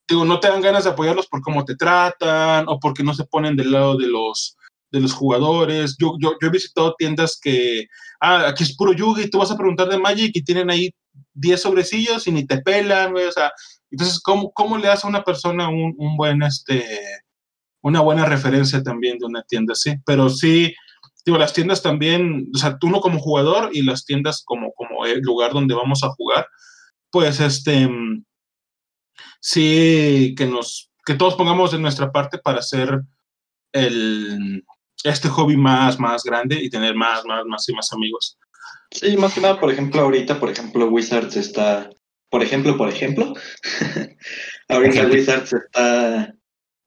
[0.07, 3.25] digo, no te dan ganas de apoyarlos por cómo te tratan o porque no se
[3.25, 4.55] ponen del lado de los,
[4.91, 5.97] de los jugadores.
[5.99, 7.85] Yo, yo, yo he visitado tiendas que,
[8.21, 10.91] ah, aquí es puro Yugi, tú vas a preguntar de Magic y tienen ahí
[11.33, 13.51] 10 sobrecillos y ni te pelan, o sea,
[13.91, 16.85] entonces, ¿cómo, cómo le das a una persona un, un buen, este,
[17.81, 19.95] una buena referencia también de una tienda así?
[20.05, 20.73] Pero sí,
[21.25, 25.05] digo, las tiendas también, o sea, tú no como jugador y las tiendas como, como
[25.05, 26.47] el lugar donde vamos a jugar,
[27.11, 27.89] pues este,
[29.39, 33.01] sí, que nos, que todos pongamos de nuestra parte para hacer
[33.73, 34.63] el,
[35.03, 38.37] este hobby más, más grande y tener más, más, más y más amigos.
[38.91, 41.89] Sí, más que nada, por ejemplo, ahorita, por ejemplo, Wizards está,
[42.29, 43.33] por ejemplo, por ejemplo,
[44.67, 46.33] ahorita Wizards está,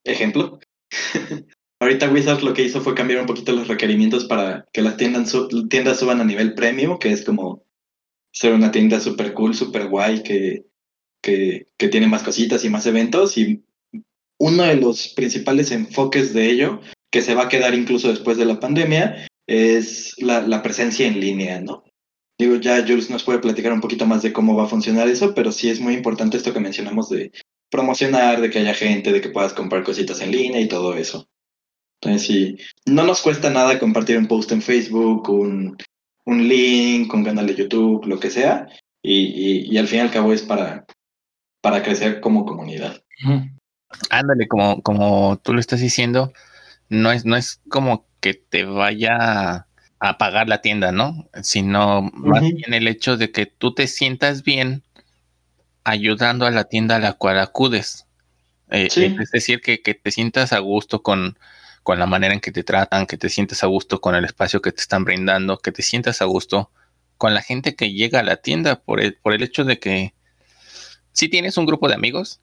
[0.03, 0.59] ejemplo,
[1.79, 5.35] Ahorita Wizards lo que hizo fue cambiar un poquito los requerimientos para que las tiendas,
[5.69, 7.65] tiendas suban a nivel premium, que es como
[8.31, 10.65] ser una tienda super cool, super guay, que,
[11.21, 13.37] que, tiene más cositas y más eventos.
[13.37, 13.65] Y
[14.39, 16.79] uno de los principales enfoques de ello,
[17.11, 21.19] que se va a quedar incluso después de la pandemia, es la, la presencia en
[21.19, 21.83] línea, ¿no?
[22.39, 25.35] Digo, ya Jules nos puede platicar un poquito más de cómo va a funcionar eso,
[25.35, 27.31] pero sí es muy importante esto que mencionamos de
[27.73, 31.27] promocionar, de que haya gente, de que puedas comprar cositas en línea y todo eso.
[31.99, 35.75] Entonces, sí, no nos cuesta nada compartir un post en Facebook, un,
[36.25, 38.67] un link, un canal de YouTube, lo que sea,
[39.01, 40.85] y, y, al fin y al cabo es para,
[41.61, 43.01] para crecer como comunidad.
[44.11, 46.31] Ándale, como, como tú lo estás diciendo,
[46.89, 49.65] no es, no es como que te vaya
[49.99, 51.27] a pagar la tienda, ¿no?
[51.41, 54.83] Sino más bien el hecho de que tú te sientas bien
[55.83, 58.05] ayudando a la tienda a la cual acudes.
[58.69, 61.37] Eh, es decir, que, que, te sientas a gusto con,
[61.83, 64.61] con la manera en que te tratan, que te sientes a gusto con el espacio
[64.61, 66.71] que te están brindando, que te sientas a gusto
[67.17, 70.13] con la gente que llega a la tienda por el, por el hecho de que
[71.11, 72.41] sí tienes un grupo de amigos,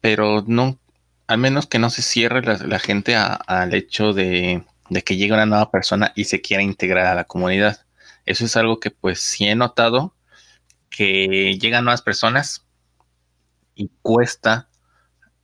[0.00, 0.78] pero no,
[1.26, 5.46] al menos que no se cierre la, gente al hecho de, de, que llegue una
[5.46, 7.84] nueva persona y se quiera integrar a la comunidad.
[8.26, 10.14] Eso es algo que pues sí he notado,
[10.90, 12.63] que llegan nuevas personas
[13.74, 14.68] y cuesta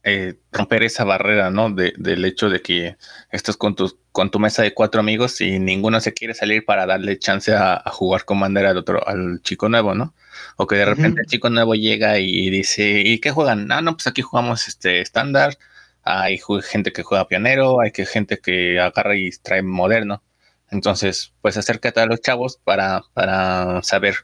[0.03, 1.71] eh, romper esa barrera, ¿no?
[1.71, 2.97] De, del hecho de que
[3.31, 6.87] estás con tu, con tu mesa de cuatro amigos y ninguno se quiere salir para
[6.87, 10.15] darle chance a, jugar Commander al otro, al chico nuevo, ¿no?
[10.57, 13.71] O que de repente el chico nuevo llega y dice, ¿y qué juegan?
[13.73, 15.59] Ah, no, pues aquí jugamos este estándar,
[16.03, 20.23] hay gente que juega pionero, hay que gente que agarra y trae moderno.
[20.71, 24.15] Entonces, pues acércate a los chavos para, para saber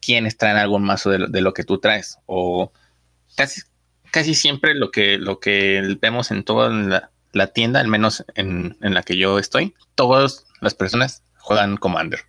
[0.00, 2.18] quiénes traen algún mazo de, de lo que tú traes.
[2.26, 2.72] O
[3.36, 3.62] casi,
[4.10, 9.02] casi siempre lo que, lo que vemos en toda la, tienda, al menos en, la
[9.02, 12.20] que yo estoy, todas las personas juegan Commander.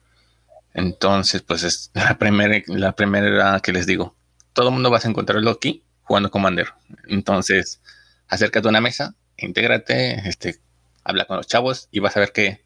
[0.73, 4.15] Entonces, pues es la primera, la primera que les digo.
[4.53, 6.69] Todo el mundo vas a encontrarlo aquí jugando Commander.
[7.07, 7.81] Entonces,
[8.27, 10.59] acércate a una mesa, intégrate, este,
[11.03, 12.63] habla con los chavos y vas a ver que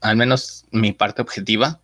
[0.00, 1.80] al menos mi parte objetiva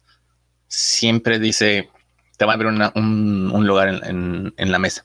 [0.69, 1.91] siempre dice,
[2.37, 5.05] te va a haber un, lugar en la mesa.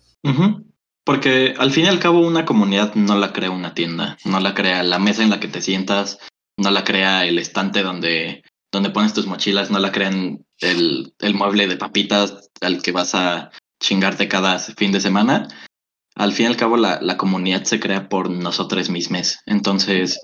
[1.08, 4.54] Porque al fin y al cabo una comunidad no la crea una tienda, no la
[4.54, 6.20] crea la mesa en la que te sientas,
[6.58, 11.34] no la crea el estante donde, donde pones tus mochilas, no la crean el, el
[11.34, 13.52] mueble de papitas al que vas a
[13.82, 15.48] chingarte cada fin de semana.
[16.16, 19.40] Al fin y al cabo la, la comunidad se crea por nosotros mismos.
[19.46, 20.20] Entonces,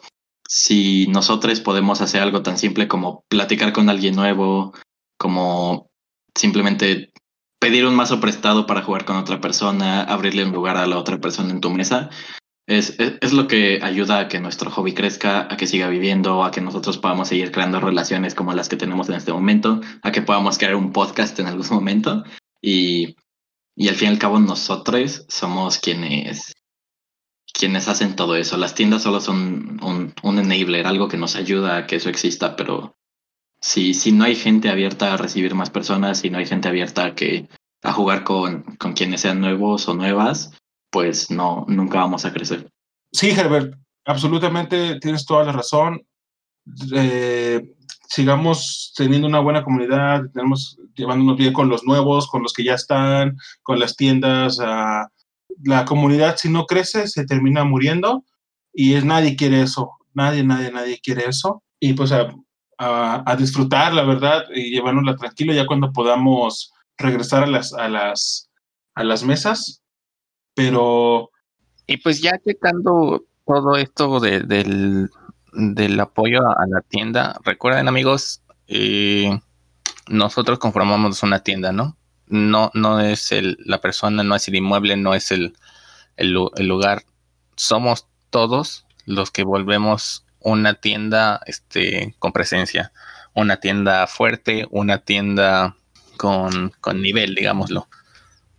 [0.49, 4.74] si nosotros podemos hacer algo tan simple como platicar con alguien nuevo,
[5.18, 5.89] como
[6.36, 7.11] simplemente
[7.59, 11.19] pedir un mazo prestado para jugar con otra persona, abrirle un lugar a la otra
[11.21, 12.09] persona en tu mesa,
[12.65, 16.51] es, es, lo que ayuda a que nuestro hobby crezca, a que siga viviendo, a
[16.51, 20.21] que nosotros podamos seguir creando relaciones como las que tenemos en este momento, a que
[20.21, 22.23] podamos crear un podcast en algún momento.
[22.61, 23.15] Y,
[23.75, 26.53] y al fin y al cabo nosotros somos quienes,
[27.53, 28.55] quienes hacen todo eso.
[28.55, 32.55] Las tiendas solo son un, un enabler, algo que nos ayuda a que eso exista,
[32.55, 32.95] pero
[33.64, 37.05] si, si no hay gente abierta a recibir más personas, si no hay gente abierta
[37.05, 37.47] a, que,
[37.82, 40.51] a jugar con, con quienes sean nuevos o nuevas,
[40.91, 42.70] pues no, nunca vamos a crecer.
[43.14, 46.05] Sí, Herbert, absolutamente tienes toda la razón.
[46.93, 47.61] Eh,
[48.09, 52.74] sigamos teniendo una buena comunidad, tenemos llevándonos bien con los nuevos, con los que ya
[52.74, 54.59] están, con las tiendas.
[54.59, 55.07] Uh,
[55.64, 58.26] la comunidad, si no crece, se termina muriendo
[58.74, 59.91] y es nadie quiere eso.
[60.14, 61.64] Nadie, nadie, nadie quiere eso.
[61.80, 62.28] Y pues a,
[62.78, 68.49] a, disfrutar, la verdad, y llevárnosla tranquilo ya cuando podamos regresar a las, a las,
[68.95, 69.82] a las mesas.
[70.53, 71.32] Pero.
[71.88, 75.09] Y pues ya checando todo esto de, del,
[75.51, 79.38] del apoyo a la tienda, recuerden amigos, eh,
[80.07, 81.97] nosotros conformamos una tienda, ¿no?
[82.28, 85.55] No, no es el, la persona, no es el inmueble, no es el,
[86.15, 87.03] el, el lugar.
[87.55, 92.91] Somos todos los que volvemos una tienda este, con presencia,
[93.33, 95.75] una tienda fuerte, una tienda
[96.17, 97.87] con, con nivel, digámoslo.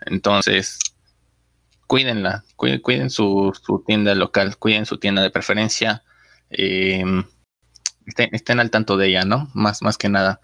[0.07, 0.79] Entonces,
[1.87, 6.03] cuídenla, cuiden, su, su, tienda local, cuiden su tienda de preferencia,
[6.51, 7.05] eh,
[8.07, 9.51] estén, estén, al tanto de ella, ¿no?
[9.55, 10.41] Más, más que nada.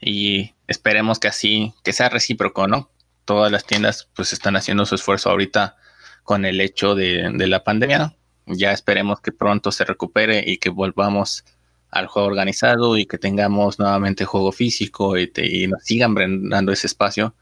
[0.00, 2.90] Y esperemos que así, que sea recíproco, ¿no?
[3.24, 5.76] Todas las tiendas pues están haciendo su esfuerzo ahorita
[6.22, 8.16] con el hecho de, de la pandemia
[8.46, 11.44] ya esperemos que pronto se recupere y que volvamos
[11.90, 16.72] al juego organizado y que tengamos nuevamente juego físico y, te, y nos sigan brindando
[16.72, 17.34] ese espacio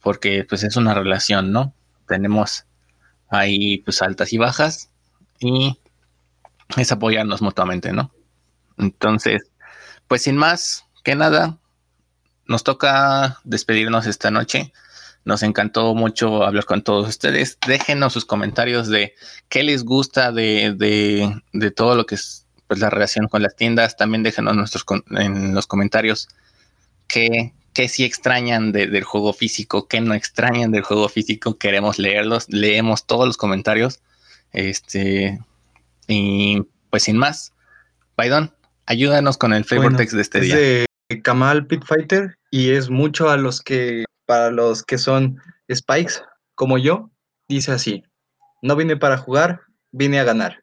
[0.00, 1.74] porque pues es una relación, ¿no?
[2.06, 2.66] Tenemos
[3.30, 4.90] ahí pues altas y bajas
[5.40, 5.78] y
[6.76, 8.12] es apoyarnos mutuamente, ¿no?
[8.76, 9.50] Entonces,
[10.06, 11.58] pues sin más que nada,
[12.46, 14.72] nos toca despedirnos esta noche.
[15.24, 17.58] Nos encantó mucho hablar con todos ustedes.
[17.66, 19.14] Déjenos sus comentarios de
[19.48, 23.56] qué les gusta de, de, de todo lo que es pues, la relación con las
[23.56, 23.96] tiendas.
[23.96, 26.28] También déjenos nuestros, en los comentarios
[27.08, 31.58] qué, qué sí extrañan de, del juego físico, qué no extrañan del juego físico.
[31.58, 32.46] Queremos leerlos.
[32.50, 34.00] Leemos todos los comentarios.
[34.52, 35.40] Este,
[36.06, 37.52] y pues sin más,
[38.16, 38.54] Baidon,
[38.86, 40.56] ayúdanos con el bueno, text de este es día.
[40.56, 40.86] De
[41.22, 45.40] Kamal Pitfighter y es mucho a los que para los que son
[45.72, 46.14] Spikes,
[46.54, 47.10] como yo,
[47.48, 48.02] dice así,
[48.62, 49.60] no vine para jugar,
[49.92, 50.62] vine a ganar.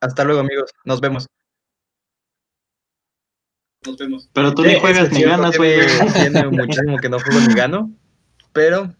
[0.00, 1.26] Hasta luego amigos, nos vemos.
[3.86, 4.28] Nos vemos.
[4.32, 5.80] Pero tú ni juegas ni ganas, güey.
[6.12, 7.90] Tiene muchísimo que no juego ni gano,
[8.52, 8.94] pero...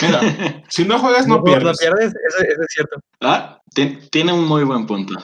[0.00, 0.20] Mira,
[0.68, 1.64] si no juegas no, no pierdes.
[1.64, 3.00] No pierdes, eso, eso es cierto.
[3.20, 3.60] Ah,
[4.10, 5.14] tiene un muy buen punto.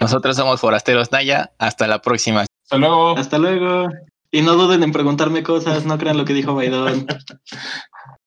[0.00, 1.52] Nosotros somos Forasteros Naya.
[1.58, 2.42] Hasta la próxima.
[2.42, 3.16] Hasta luego.
[3.16, 3.88] Hasta luego.
[4.30, 7.06] Y no duden en preguntarme cosas, no crean lo que dijo Baidón.